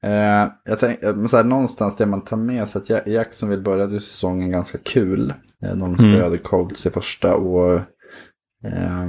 Eh, 0.02 0.48
jag 0.64 0.78
tänkte, 0.78 1.28
så 1.28 1.36
här, 1.36 1.44
någonstans 1.44 1.96
det 1.96 2.06
man 2.06 2.24
tar 2.24 2.36
med 2.36 2.68
sig 2.68 2.82
att 2.82 3.06
Jacksonville 3.06 3.62
började 3.62 4.00
säsongen 4.00 4.50
ganska 4.50 4.78
kul. 4.78 5.34
Eh, 5.62 5.76
de 5.76 5.98
spelade 5.98 6.26
mm. 6.26 6.38
Colts 6.38 6.86
i 6.86 6.90
första 6.90 7.34
och 7.34 7.74
eh, 8.64 9.08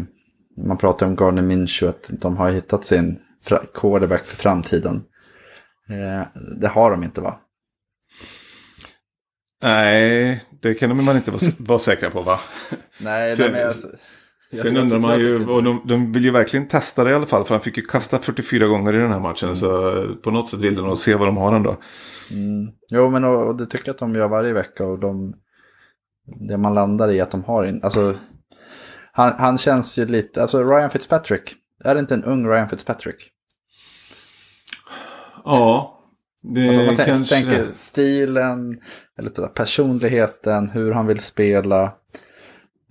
man 0.66 0.78
pratar 0.78 1.06
om 1.06 1.16
Gardner 1.16 1.42
Minshew, 1.42 1.90
att 1.90 2.22
de 2.22 2.38
har 2.38 2.52
hittat 2.52 2.86
sin 2.86 3.20
quarterback 3.74 4.26
för 4.26 4.36
framtiden. 4.36 5.04
Eh, 5.90 6.28
det 6.60 6.68
har 6.68 6.92
de 6.92 7.04
inte 7.04 7.22
va? 7.22 7.40
Nej, 9.64 10.44
det 10.62 10.74
kan 10.74 11.06
man 11.06 11.16
inte 11.16 11.32
vara, 11.32 11.52
vara 11.58 11.80
säkra 11.80 12.10
på 12.10 12.22
va? 12.22 12.40
Nej, 12.98 13.34
sen, 13.34 13.56
är, 13.56 13.66
alltså, 13.66 13.88
sen 14.54 14.78
undrar 14.78 15.00
man 15.00 15.20
ju, 15.20 15.46
och 15.46 15.64
de, 15.64 15.82
de, 15.86 16.12
vill 16.12 16.26
ju 16.26 16.32
verkligen 16.32 16.68
testa 16.68 17.04
det 17.04 17.12
i 17.12 17.14
alla 17.14 17.26
fall. 17.26 17.46
För 17.46 17.56
han 17.56 17.62
fick 17.62 17.78
ju 17.78 17.84
kasta 17.84 18.20
44 18.20 18.68
gånger 18.68 18.94
i 18.94 18.98
den 18.98 19.12
här 19.12 19.20
matchen. 19.20 19.50
Mm. 19.50 19.56
Så 19.56 20.06
på 20.24 20.32
något 20.32 20.50
sätt 20.50 20.62
vill 20.62 20.76
de 20.76 20.82
nog 20.82 20.98
se 20.98 21.16
vad 21.16 21.28
de 21.28 21.38
har 21.38 21.56
ändå. 21.56 21.78
Mm. 22.32 22.72
Jo, 22.90 23.10
men 23.10 23.24
och, 23.24 23.48
och 23.48 23.58
det 23.58 23.66
tycker 23.66 23.88
jag 23.88 23.94
att 23.94 24.00
de 24.00 24.16
gör 24.16 24.28
varje 24.28 24.54
vecka. 24.54 24.86
Och 24.86 25.00
de, 25.00 25.34
det 26.50 26.58
man 26.58 26.74
landar 26.74 27.12
i 27.12 27.22
att 27.22 27.32
de 27.32 27.44
har, 27.44 27.66
in, 27.66 27.80
alltså 27.84 28.16
han, 29.12 29.34
han 29.38 29.58
känns 29.58 29.98
ju 29.98 30.06
lite, 30.06 30.42
alltså 30.42 30.64
Ryan 30.64 30.90
Fitzpatrick. 30.90 31.54
Är 31.84 31.94
det 31.94 32.00
inte 32.00 32.14
en 32.14 32.24
ung 32.24 32.48
Ryan 32.48 32.70
Fitzpatrick? 32.70 33.30
Ja, 35.46 36.00
det 36.42 36.68
alltså, 36.68 36.82
man 36.82 36.96
kanske... 36.96 37.36
tänker 37.36 37.68
stilen, 37.74 38.80
eller 39.20 39.48
personligheten, 39.48 40.70
hur 40.70 40.92
han 40.92 41.08
vill 41.08 41.20
spela. 41.20 41.94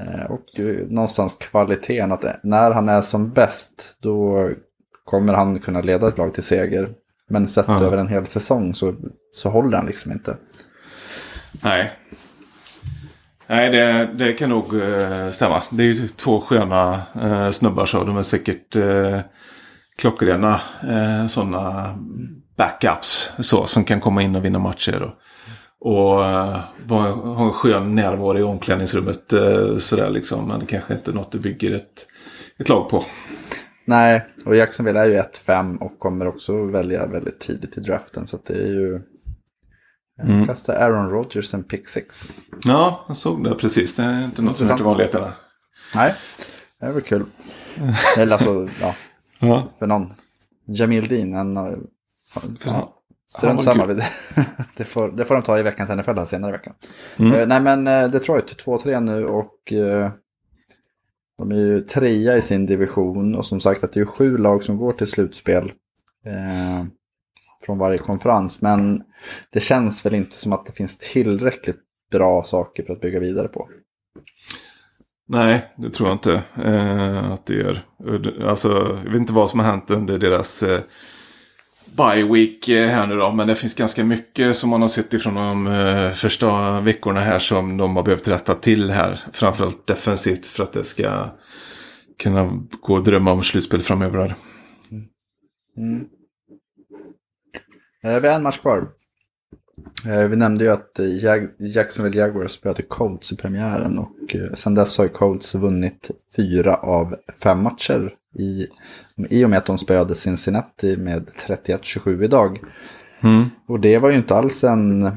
Eh, 0.01 0.31
och 0.31 0.47
någonstans 0.89 1.35
kvaliteten, 1.35 2.13
att 2.13 2.25
när 2.43 2.71
han 2.71 2.89
är 2.89 3.01
som 3.01 3.31
bäst 3.33 3.97
då 4.01 4.49
kommer 5.05 5.35
han 5.35 5.59
kunna 5.59 5.81
leda 5.81 6.09
ett 6.09 6.19
lag 6.19 6.35
till 6.35 6.43
seger. 6.43 6.91
Men 7.29 7.49
sett 7.49 7.65
ja. 7.69 7.83
över 7.83 7.97
en 7.97 8.09
hel 8.09 8.27
säsong 8.27 8.75
så, 8.75 8.95
så 9.33 9.49
håller 9.49 9.77
han 9.77 9.87
liksom 9.87 10.13
inte. 10.13 10.37
Nej, 11.63 11.93
Nej, 13.49 13.71
det, 13.71 14.09
det 14.15 14.33
kan 14.33 14.51
nog 14.51 14.75
uh, 14.75 15.31
stämma. 15.31 15.63
Det 15.71 15.83
är 15.83 15.87
ju 15.87 16.09
två 16.09 16.41
sköna 16.41 17.03
snubbar 17.53 17.87
så. 17.87 18.05
De 18.05 18.17
är 18.17 18.23
säkert 18.23 18.77
klockrena 19.99 20.61
sådana 21.29 21.95
backups 22.57 23.33
så, 23.39 23.67
som 23.67 23.85
kan 23.85 24.01
komma 24.01 24.23
in 24.23 24.37
och 24.37 24.45
vinna 24.45 24.59
matcher. 24.59 25.03
Och, 25.03 25.13
och 25.81 26.19
uh, 26.19 26.61
ha 26.89 27.47
en 27.47 27.53
skön 27.53 27.95
närvaro 27.95 28.39
i 28.39 28.43
omklädningsrummet. 28.43 29.33
Uh, 29.33 29.79
sådär 29.79 30.11
liksom. 30.11 30.49
Men 30.49 30.61
det 30.61 30.67
kanske 30.67 30.95
inte 30.95 31.11
är 31.11 31.15
något 31.15 31.33
du 31.33 31.39
bygger 31.39 31.75
ett, 31.75 32.07
ett 32.59 32.69
lag 32.69 32.91
på. 32.91 33.05
Nej, 33.85 34.27
och 34.45 34.57
Jacksonville 34.57 35.01
är 35.01 35.07
ju 35.07 35.17
1-5 35.17 35.79
och 35.79 35.99
kommer 35.99 36.27
också 36.27 36.65
välja 36.65 37.07
väldigt 37.07 37.41
tidigt 37.41 37.79
i 37.79 37.81
draften. 37.81 38.27
Så 38.27 38.39
det 38.47 38.55
är 38.55 38.67
ju 38.67 39.01
Mm. 40.23 40.47
Kastade 40.47 40.79
Aaron 40.79 41.11
Rodgers 41.11 41.55
en 41.55 41.65
pick 41.65 41.89
six. 41.89 42.31
Ja, 42.65 43.05
jag 43.09 43.17
såg 43.17 43.45
det 43.45 43.55
precis. 43.55 43.95
Det 43.95 44.03
är 44.03 44.25
inte 44.25 44.43
något 44.43 44.57
som 44.57 44.69
hör 44.69 44.77
till 44.77 44.85
vanligheterna. 44.85 45.33
Nej, 45.95 46.15
det 46.81 46.93
var 46.93 47.01
kul. 47.01 47.25
Eller 48.19 48.33
alltså, 48.33 48.69
ja. 48.81 48.95
ja. 49.39 49.73
För 49.79 49.87
någon. 49.87 50.13
Jamil 50.67 51.09
Dean, 51.09 51.57
en... 51.57 51.87
Ja. 52.65 52.96
Strunt 53.29 53.65
samma. 53.65 53.87
Det, 53.87 54.05
det, 54.77 54.85
får, 54.85 55.09
det 55.09 55.25
får 55.25 55.35
de 55.35 55.43
ta 55.43 55.59
i 55.59 55.63
veckans 55.63 55.91
NFL 55.91 56.25
senare 56.27 56.49
i 56.49 56.53
veckan. 56.53 56.75
Mm. 57.17 57.33
Uh, 57.33 57.47
nej 57.47 57.61
men 57.61 57.87
uh, 57.89 58.11
Detroit 58.11 58.65
2-3 58.65 59.01
nu 59.01 59.27
och 59.27 59.73
uh, 59.73 60.11
de 61.39 61.53
är 61.53 61.57
ju 61.57 61.81
trea 61.81 62.37
i 62.37 62.43
sin 62.43 62.67
division. 62.67 63.35
Och 63.35 63.47
som 63.47 63.61
sagt 63.61 63.85
att 63.85 63.93
det 63.93 64.01
är 64.01 64.05
sju 64.05 64.39
lag 64.39 64.63
som 64.65 64.77
går 64.77 64.93
till 64.93 65.07
slutspel 65.07 65.73
från 67.67 67.79
varje 67.79 67.99
konferens. 67.99 68.63
Men 68.63 69.03
det 69.53 69.61
känns 69.61 70.07
väl 70.07 70.15
inte 70.15 70.39
som 70.39 70.53
att 70.53 70.67
det 70.67 70.73
finns 70.73 70.99
tillräckligt 70.99 71.81
bra 72.11 72.43
saker 72.43 72.83
för 72.83 72.93
att 72.93 73.01
bygga 73.01 73.21
vidare 73.21 73.49
på. 73.49 73.69
Nej, 75.29 75.75
det 75.77 75.91
tror 75.91 76.09
jag 76.09 76.15
inte 76.15 76.43
eh, 76.65 77.33
att 77.33 77.47
det 77.47 77.55
gör. 77.55 77.79
Alltså, 78.49 79.01
jag 79.05 79.11
vet 79.11 79.21
inte 79.21 79.33
vad 79.33 79.51
som 79.51 79.61
har 79.61 79.67
hänt 79.67 79.91
under 79.91 80.19
deras 80.19 80.63
eh, 80.63 80.81
bye 81.97 82.33
week 82.33 82.69
eh, 82.69 82.89
här 82.89 83.07
nu 83.07 83.17
då. 83.17 83.33
Men 83.33 83.49
det 83.49 83.57
finns 83.57 83.75
ganska 83.75 84.05
mycket 84.05 84.57
som 84.57 84.71
man 84.71 84.83
har 84.83 84.89
sett 84.89 85.13
ifrån 85.13 85.35
de 85.35 85.67
eh, 85.67 86.11
första 86.11 86.81
veckorna 86.81 87.21
här 87.21 87.39
som 87.39 87.77
de 87.77 87.97
har 87.97 88.03
behövt 88.03 88.29
rätta 88.29 88.55
till 88.55 88.91
här. 88.91 89.21
Framförallt 89.33 89.87
defensivt 89.87 90.47
för 90.47 90.63
att 90.63 90.73
det 90.73 90.85
ska 90.85 91.31
kunna 92.19 92.63
gå 92.81 92.95
och 92.95 93.05
drömma 93.05 93.33
om 93.33 93.43
slutspel 93.43 93.83
framöver. 93.83 94.19
Här. 94.19 94.37
Mm. 95.77 96.05
Eh, 98.05 98.21
vi 98.21 98.29
har 98.29 98.35
en 98.35 98.43
match 98.43 98.59
kvar. 98.59 98.89
Eh, 100.07 100.29
vi 100.29 100.37
nämnde 100.37 100.65
ju 100.65 100.71
att 100.71 100.99
eh, 100.99 101.07
Jacksonville 101.59 102.19
Jaguars 102.19 102.51
spelade 102.51 102.83
Colts 102.83 103.33
i 103.33 103.37
premiären 103.37 103.99
och 103.99 104.35
eh, 104.35 104.55
sedan 104.55 104.75
dess 104.75 104.99
har 104.99 105.09
Colts 105.09 105.55
vunnit 105.55 106.11
fyra 106.37 106.75
av 106.75 107.17
fem 107.43 107.63
matcher 107.63 108.15
i, 108.39 108.67
i 109.31 109.45
och 109.45 109.51
med 109.51 109.59
att 109.59 109.67
de 109.67 109.79
spöade 109.79 110.15
Cincinnati 110.15 110.97
med 110.97 111.29
31-27 111.47 112.25
idag. 112.25 112.61
Mm. 113.21 113.45
Och 113.67 113.81
det 113.81 113.99
var 113.99 114.11
ju 114.11 114.17
inte 114.17 114.35
alls 114.35 114.65
en 114.65 115.11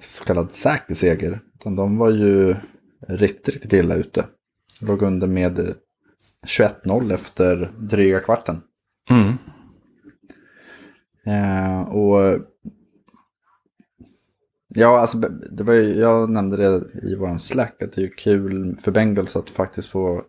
så 0.00 0.24
kallad 0.24 0.52
säker 0.52 0.94
seger. 0.94 1.40
Utan 1.54 1.76
de 1.76 1.98
var 1.98 2.10
ju 2.10 2.56
riktigt, 3.08 3.48
riktigt 3.48 3.72
illa 3.72 3.94
ute. 3.94 4.26
Låg 4.80 5.02
under 5.02 5.26
med 5.26 5.74
21-0 6.46 7.14
efter 7.14 7.72
dryga 7.78 8.20
kvarten. 8.20 8.60
Mm. 9.10 9.34
Eh, 11.26 11.80
och 11.80 12.38
Ja, 14.74 15.00
alltså 15.00 15.18
det 15.50 15.64
var 15.64 15.74
jag 15.74 16.30
nämnde 16.30 16.56
det 16.56 16.84
i 17.02 17.14
våran 17.14 17.38
Slack 17.38 17.82
att 17.82 17.92
det 17.92 18.02
är 18.02 18.16
kul 18.16 18.76
för 18.76 18.92
Bengals 18.92 19.36
att 19.36 19.50
faktiskt 19.50 19.88
få 19.88 20.24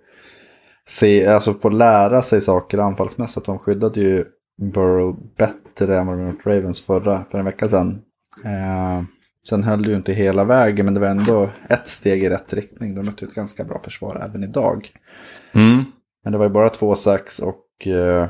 se, 0.87 1.27
alltså 1.27 1.53
få 1.53 1.69
lära 1.69 2.21
sig 2.21 2.41
saker 2.41 2.77
anfallsmässigt. 2.77 3.45
De 3.45 3.59
skyddade 3.59 3.99
ju 3.99 4.25
Burrow 4.61 5.19
bättre 5.37 5.99
än 5.99 6.07
vad 6.07 6.17
de 6.17 6.27
gjort 6.27 6.45
Ravens 6.45 6.81
förra, 6.81 7.25
för 7.31 7.37
en 7.39 7.45
vecka 7.45 7.69
sedan. 7.69 8.01
Eh, 8.43 9.03
sen 9.49 9.63
höll 9.63 9.81
det 9.81 9.89
ju 9.89 9.95
inte 9.95 10.13
hela 10.13 10.43
vägen, 10.43 10.85
men 10.85 10.93
det 10.93 10.99
var 10.99 11.07
ändå 11.07 11.49
ett 11.69 11.87
steg 11.87 12.23
i 12.23 12.29
rätt 12.29 12.53
riktning. 12.53 12.95
De 12.95 13.05
mötte 13.05 13.25
ett 13.25 13.33
ganska 13.33 13.63
bra 13.63 13.79
försvar 13.83 14.27
även 14.29 14.43
idag. 14.43 14.89
Mm. 15.51 15.83
Men 16.23 16.31
det 16.31 16.37
var 16.37 16.45
ju 16.45 16.51
bara 16.51 16.69
två 16.69 16.95
sax 16.95 17.39
och 17.39 17.87
eh, 17.87 18.27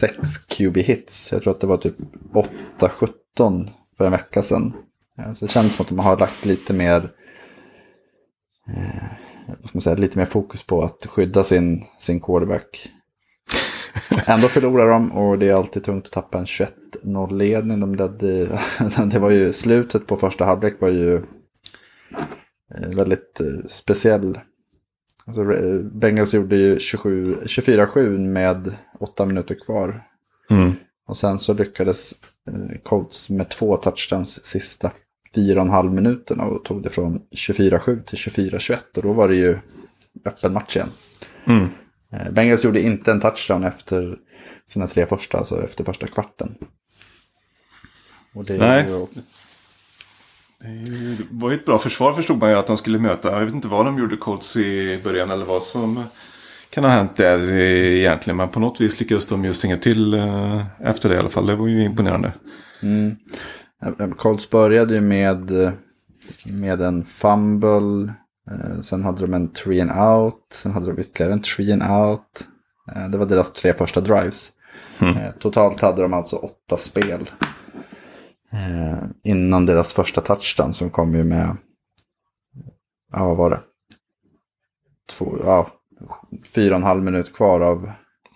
sex 0.00 0.38
QB 0.38 0.76
hits. 0.76 1.32
Jag 1.32 1.42
tror 1.42 1.50
att 1.50 1.60
det 1.60 1.66
var 1.66 1.76
typ 1.76 1.96
8-17 2.78 3.68
för 3.96 4.04
en 4.04 4.12
vecka 4.12 4.42
sedan. 4.42 4.72
Så 5.34 5.44
det 5.44 5.50
känns 5.50 5.74
som 5.74 5.82
att 5.82 5.88
de 5.88 5.98
har 5.98 6.16
lagt 6.16 6.44
lite 6.44 6.72
mer, 6.72 7.12
eh, 8.68 9.25
säga, 9.80 9.96
lite 9.96 10.18
mer 10.18 10.26
fokus 10.26 10.62
på 10.62 10.82
att 10.82 11.06
skydda 11.06 11.44
sin, 11.44 11.84
sin 11.98 12.20
quarterback. 12.20 12.88
Ändå 14.26 14.48
förlorar 14.48 14.88
de 14.88 15.12
och 15.12 15.38
det 15.38 15.48
är 15.48 15.54
alltid 15.54 15.84
tungt 15.84 16.06
att 16.06 16.12
tappa 16.12 16.38
en 16.38 16.44
21-0-ledning. 16.44 17.80
De 17.80 17.94
ledde, 17.94 18.60
det 19.12 19.18
var 19.18 19.30
ju 19.30 19.52
slutet 19.52 20.06
på 20.06 20.16
första 20.16 20.44
halvlek 20.44 20.80
var 20.80 20.88
ju 20.88 21.14
eh, 22.74 22.88
väldigt 22.96 23.40
eh, 23.40 23.66
speciell. 23.68 24.38
Alltså, 25.26 25.44
Bengals 25.92 26.34
gjorde 26.34 26.56
ju 26.56 26.76
24-7 26.76 28.18
med 28.18 28.74
åtta 29.00 29.24
minuter 29.26 29.54
kvar. 29.54 30.02
Mm. 30.50 30.72
Och 31.08 31.16
sen 31.16 31.38
så 31.38 31.54
lyckades 31.54 32.12
eh, 32.50 32.78
Colts 32.82 33.30
med 33.30 33.48
två 33.48 33.76
touchdowns 33.76 34.44
sista 34.44 34.90
fyra 35.36 35.60
och 35.60 35.66
en 35.66 35.72
halv 35.72 35.92
minuterna 35.92 36.44
och 36.44 36.64
tog 36.64 36.82
det 36.82 36.90
från 36.90 37.20
24-7 37.30 38.02
till 38.04 38.18
24-21 38.18 38.76
och 38.96 39.02
då 39.02 39.12
var 39.12 39.28
det 39.28 39.36
ju 39.36 39.58
öppen 40.24 40.52
match 40.52 40.76
igen. 40.76 40.88
Mm. 41.44 41.68
Eh, 42.12 42.30
Bengals 42.32 42.64
gjorde 42.64 42.80
inte 42.80 43.10
en 43.10 43.20
touchdown 43.20 43.64
efter 43.64 44.16
sina 44.66 44.86
tre 44.86 45.06
första, 45.06 45.38
alltså 45.38 45.64
efter 45.64 45.84
första 45.84 46.06
kvarten. 46.06 46.54
Och 48.34 48.44
det 48.44 48.58
Nej. 48.58 48.86
Ju... 48.88 49.06
Det 51.16 51.24
var 51.30 51.50
ju 51.50 51.56
ett 51.56 51.66
bra 51.66 51.78
försvar 51.78 52.12
förstod 52.12 52.38
man 52.38 52.50
ju 52.50 52.56
att 52.56 52.66
de 52.66 52.76
skulle 52.76 52.98
möta. 52.98 53.32
Jag 53.32 53.44
vet 53.44 53.54
inte 53.54 53.68
vad 53.68 53.86
de 53.86 53.98
gjorde 53.98 54.16
Colts 54.16 54.56
i 54.56 55.00
början 55.04 55.30
eller 55.30 55.44
vad 55.44 55.62
som 55.62 56.04
kan 56.70 56.84
ha 56.84 56.90
hänt 56.90 57.16
där 57.16 57.50
egentligen. 57.50 58.36
Men 58.36 58.48
på 58.48 58.60
något 58.60 58.80
vis 58.80 59.00
lyckades 59.00 59.26
de 59.26 59.44
ju 59.44 59.54
stänga 59.54 59.76
till 59.76 60.14
eh, 60.14 60.66
efter 60.80 61.08
det 61.08 61.14
i 61.14 61.18
alla 61.18 61.28
fall. 61.28 61.46
Det 61.46 61.56
var 61.56 61.66
ju 61.66 61.84
imponerande. 61.84 62.32
Mm. 62.82 63.16
Colts 64.16 64.50
började 64.50 64.94
ju 64.94 65.00
med, 65.00 65.50
med 66.44 66.80
en 66.80 67.04
fumble. 67.04 68.14
Eh, 68.50 68.80
sen 68.80 69.04
hade 69.04 69.20
de 69.20 69.34
en 69.34 69.48
three 69.48 69.80
and 69.80 69.90
out. 69.90 70.46
Sen 70.52 70.72
hade 70.72 70.86
de 70.86 71.00
ytterligare 71.00 71.32
en 71.32 71.42
three 71.42 71.72
and 71.72 71.82
out. 71.82 72.46
Eh, 72.94 73.08
det 73.08 73.18
var 73.18 73.26
deras 73.26 73.52
tre 73.52 73.72
första 73.72 74.00
drives. 74.00 74.52
Mm. 75.00 75.32
Totalt 75.40 75.80
hade 75.80 76.02
de 76.02 76.12
alltså 76.12 76.36
åtta 76.36 76.76
spel. 76.76 77.30
Innan 79.24 79.66
deras 79.66 79.92
första 79.92 80.20
touchdown 80.20 80.74
som 80.74 80.90
kom 80.90 81.14
ju 81.14 81.24
med, 81.24 81.56
ja 83.12 83.28
vad 83.28 83.36
var 83.36 83.50
det? 83.50 83.60
Två, 85.10 85.38
ja, 85.44 85.70
fyra 86.54 86.74
och 86.74 86.76
en 86.76 86.82
halv 86.82 87.02
minut 87.02 87.34
kvar 87.34 87.60
av 87.60 87.90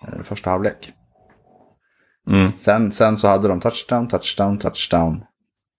eh, 0.07 0.21
första 0.23 0.49
halvlek. 0.49 0.93
Mm. 2.27 2.51
Sen, 2.55 2.91
sen 2.91 3.17
så 3.17 3.27
hade 3.27 3.47
de 3.47 3.59
touchdown, 3.59 4.07
touchdown, 4.07 4.57
touchdown, 4.57 5.23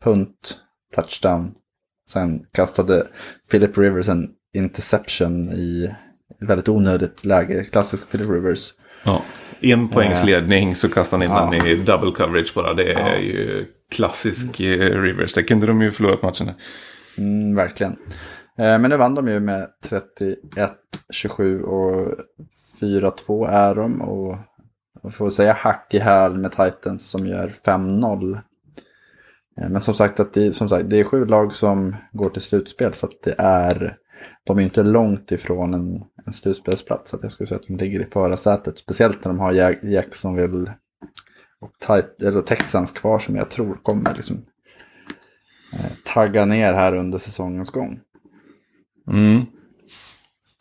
punt, 0.03 0.61
touchdown. 0.95 1.55
Sen 2.11 2.47
kastade 2.53 3.07
Philip 3.51 3.79
Rivers 3.79 4.09
en 4.09 4.29
interception 4.55 5.49
i 5.51 5.95
väldigt 6.41 6.69
onödigt 6.69 7.25
läge, 7.25 7.65
klassisk 7.65 8.11
Philip 8.11 8.31
Rivers. 8.31 8.75
Ja. 9.05 9.23
En 9.61 9.89
poängs 9.89 10.25
ledning 10.25 10.75
så 10.75 10.89
kastar 10.89 11.19
han 11.19 11.25
in 11.27 11.31
Ja. 11.33 11.51
den 11.59 11.67
i 11.67 11.75
double 11.85 12.11
coverage 12.11 12.53
bara. 12.55 12.75
Det 12.75 12.93
är 12.93 13.01
Ja. 13.15 13.17
ju 13.19 13.67
klassisk 13.91 14.61
eh, 14.61 15.03
Rivers. 15.03 15.33
Det 15.33 15.43
kunde 15.43 15.67
de 15.67 15.83
ju 15.83 15.93
förlorat 15.93 16.23
matchen. 16.23 16.51
Mm, 17.19 17.55
verkligen. 17.57 17.93
Eh, 18.59 18.79
Men 18.79 18.83
nu 18.83 18.97
vann 18.97 19.15
de 19.15 19.29
ju 19.29 19.41
med 19.41 19.69
31-27 19.85 21.63
och 21.63 22.15
4-2 22.81 23.47
är 23.49 23.75
de. 23.75 24.03
Och 24.03 24.37
jag 25.03 25.15
får 25.15 25.31
säga 25.31 25.53
hack 25.53 25.95
i 25.95 25.99
häl 25.99 26.35
med 26.39 26.51
Titans 26.53 27.09
som 27.11 27.27
gör 27.27 27.49
5-0. 27.67 28.41
Eh, 29.61 29.69
Men 29.69 29.81
som 29.81 29.95
sagt, 29.95 30.21
att 30.21 30.33
det, 30.33 30.53
som 30.53 30.69
sagt, 30.69 30.91
det 30.91 31.01
är 31.01 31.05
sju 31.05 31.25
lag 31.25 31.55
som 31.55 31.97
går 32.13 32.31
till 32.31 32.43
slutspel. 32.43 32.95
Så 32.95 33.07
att 33.07 33.23
det 33.23 33.35
är, 33.39 33.97
de 34.45 34.59
är 34.59 34.63
inte 34.63 34.83
långt 34.83 35.33
ifrån 35.33 35.75
en, 35.75 36.03
en 36.27 36.33
slutspelsplats. 36.33 37.11
Så 37.11 37.17
att 37.17 37.23
jag 37.23 37.33
skulle 37.33 37.47
säga 37.47 37.61
att 37.61 37.67
de 37.67 37.77
ligger 37.77 38.01
i 38.03 38.11
förarsätet. 38.11 38.79
Speciellt 38.79 39.25
när 39.25 39.33
de 39.33 39.41
har 39.41 39.53
Jack- 39.53 39.85
Jacksonville 39.85 40.75
och 41.61 41.73
eller 42.23 42.41
Texans 42.43 42.93
kvar 42.93 43.19
som 43.19 43.37
jag 43.37 43.51
tror 43.51 43.75
kommer 43.83 44.15
liksom 44.15 44.37
eh, 45.73 45.93
tagga 46.05 46.45
ner 46.45 46.73
här 46.73 46.95
under 46.95 47.19
säsongens 47.19 47.71
gång. 47.71 48.01
Mm. 49.11 49.43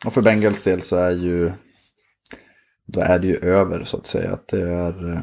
Och 0.04 0.12
för 0.12 0.22
Bengals 0.22 0.64
del 0.64 0.82
så 0.82 0.96
är 0.96 1.10
ju 1.10 1.52
då 2.86 3.00
är 3.00 3.18
det 3.18 3.26
ju 3.26 3.36
över 3.36 3.84
så 3.84 3.96
att 3.96 4.06
säga. 4.06 4.32
Att 4.32 4.48
det 4.48 4.60
är 4.62 5.12
eh, 5.12 5.22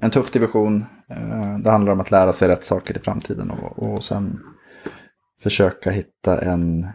en 0.00 0.10
tuff 0.10 0.30
division. 0.30 0.84
Eh, 1.10 1.58
Det 1.58 1.70
handlar 1.70 1.92
om 1.92 2.00
att 2.00 2.10
lära 2.10 2.32
sig 2.32 2.48
rätt 2.48 2.64
saker 2.64 2.96
i 2.96 3.00
framtiden 3.00 3.50
och, 3.50 3.78
och 3.92 4.04
sen 4.04 4.40
försöka 5.42 5.90
hitta 5.90 6.40
en 6.40 6.86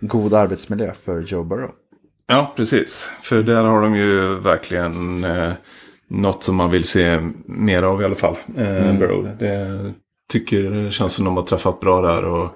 god 0.00 0.34
arbetsmiljö 0.34 0.92
för 0.92 1.20
Joe 1.20 1.44
Burrow. 1.44 1.70
Ja, 2.26 2.52
precis. 2.56 3.10
För 3.22 3.42
där 3.42 3.64
har 3.64 3.82
de 3.82 3.94
ju 3.96 4.34
verkligen 4.40 5.24
eh, 5.24 5.52
något 6.08 6.42
som 6.42 6.56
man 6.56 6.70
vill 6.70 6.84
se 6.84 7.20
mer 7.46 7.82
av 7.82 8.02
i 8.02 8.04
alla 8.04 8.14
fall. 8.16 8.36
Eh, 8.56 8.76
Mm. 8.86 8.98
Burrow. 8.98 9.36
Det 9.38 9.92
tycker 10.32 10.62
det 10.70 10.90
känns 10.90 11.12
som 11.12 11.24
de 11.24 11.36
har 11.36 11.44
träffat 11.44 11.80
bra 11.80 12.00
där. 12.02 12.24
Och, 12.24 12.50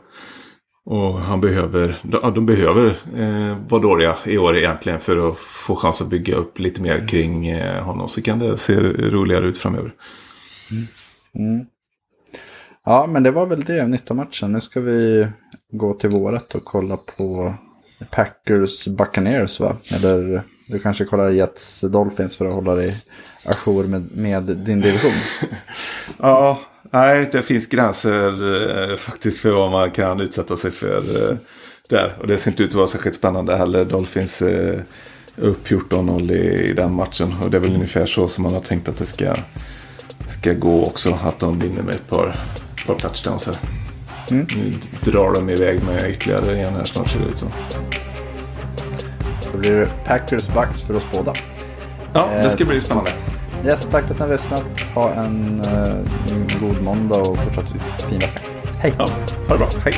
och 0.84 1.14
han 1.14 1.40
behöver, 1.40 1.98
de 2.34 2.46
behöver 2.46 2.86
eh, 3.16 3.56
vara 3.68 3.82
dåliga 3.82 4.16
i 4.24 4.38
år 4.38 4.56
egentligen 4.56 5.00
för 5.00 5.28
att 5.28 5.38
få 5.38 5.76
chans 5.76 6.02
att 6.02 6.08
bygga 6.08 6.36
upp 6.36 6.58
lite 6.58 6.82
mer 6.82 7.08
kring 7.08 7.48
eh, 7.48 7.84
honom. 7.84 8.08
Så 8.08 8.22
kan 8.22 8.38
det 8.38 8.58
se 8.58 8.76
roligare 8.80 9.46
ut 9.46 9.58
framöver. 9.58 9.94
Mm. 11.34 11.66
Ja, 12.84 13.06
men 13.06 13.22
det 13.22 13.30
var 13.30 13.46
väl 13.46 13.64
det, 13.64 13.82
19-matchen. 13.82 14.52
Nu 14.52 14.60
ska 14.60 14.80
vi 14.80 15.28
gå 15.70 15.94
till 15.94 16.10
vårat 16.10 16.54
och 16.54 16.64
kolla 16.64 16.96
på 16.96 17.54
Packers 18.10 18.88
Buccaneers 18.88 19.60
va? 19.60 19.76
Eller 19.94 20.42
du 20.68 20.78
kanske 20.78 21.04
kollar 21.04 21.30
Jets 21.30 21.80
Dolphins 21.80 22.36
för 22.36 22.46
att 22.46 22.54
hålla 22.54 22.74
dig 22.74 22.96
ajour 23.44 23.84
med, 23.84 24.16
med 24.16 24.42
din 24.42 24.80
division. 24.80 25.12
Ja, 26.18 26.60
nej, 26.90 27.28
det 27.32 27.42
finns 27.42 27.66
gränser 27.66 28.90
eh, 28.90 28.96
faktiskt 28.96 29.40
för 29.40 29.50
vad 29.50 29.70
man 29.70 29.90
kan 29.90 30.20
utsätta 30.20 30.56
sig 30.56 30.70
för 30.70 31.30
eh, 31.30 31.36
där. 31.88 32.16
Och 32.20 32.26
det 32.26 32.36
ser 32.36 32.50
inte 32.50 32.62
ut 32.62 32.70
att 32.70 32.74
vara 32.74 32.86
särskilt 32.86 33.16
spännande 33.16 33.56
heller. 33.56 33.84
Dolphins 33.84 34.42
eh, 34.42 34.80
upp 35.36 35.68
14-0 35.68 36.32
i, 36.32 36.70
i 36.70 36.72
den 36.72 36.92
matchen. 36.92 37.34
Och 37.42 37.50
det 37.50 37.56
är 37.56 37.60
väl 37.60 37.74
ungefär 37.74 38.06
så 38.06 38.28
som 38.28 38.42
man 38.42 38.52
har 38.52 38.60
tänkt 38.60 38.88
att 38.88 38.98
det 38.98 39.06
ska, 39.06 39.34
ska 40.28 40.52
gå 40.52 40.84
också. 40.84 41.18
Att 41.24 41.38
de 41.38 41.58
vinner 41.58 41.82
med 41.82 41.94
ett 41.94 42.08
par, 42.08 42.36
par 42.86 42.94
touchdowns 42.94 43.46
här. 43.46 43.56
Mm. 44.30 44.46
Nu 44.54 44.72
drar 45.12 45.34
de 45.34 45.50
iväg 45.50 45.84
med 45.84 46.10
ytterligare 46.10 46.58
en 46.58 46.74
här 46.74 46.84
snart 46.84 47.10
ser 47.10 47.20
det 47.20 47.26
ut 47.26 47.38
som. 47.38 47.48
Då 49.52 49.58
blir 49.58 49.72
det 49.72 49.88
Packers 50.04 50.48
Bucks 50.48 50.82
för 50.82 50.94
oss 50.94 51.06
båda. 51.14 51.32
Ja, 52.14 52.30
det 52.42 52.50
ska 52.50 52.64
bli 52.64 52.80
spännande. 52.80 53.10
Yes, 53.64 53.86
tack 53.86 54.04
för 54.06 54.14
att 54.14 54.20
ni 54.20 54.26
har 54.26 54.32
lyssnat. 54.32 54.64
Ha 54.94 55.10
en, 55.10 55.60
eh, 55.60 55.96
en 56.32 56.46
god 56.60 56.82
måndag 56.82 57.20
och 57.20 57.38
fortsatt 57.38 57.70
fin 58.08 58.18
vecka. 58.18 58.40
Hej! 58.78 58.94
Ja, 58.98 59.06
ha 59.48 59.54
det 59.54 59.58
bra. 59.58 59.68
Hej! 59.84 59.94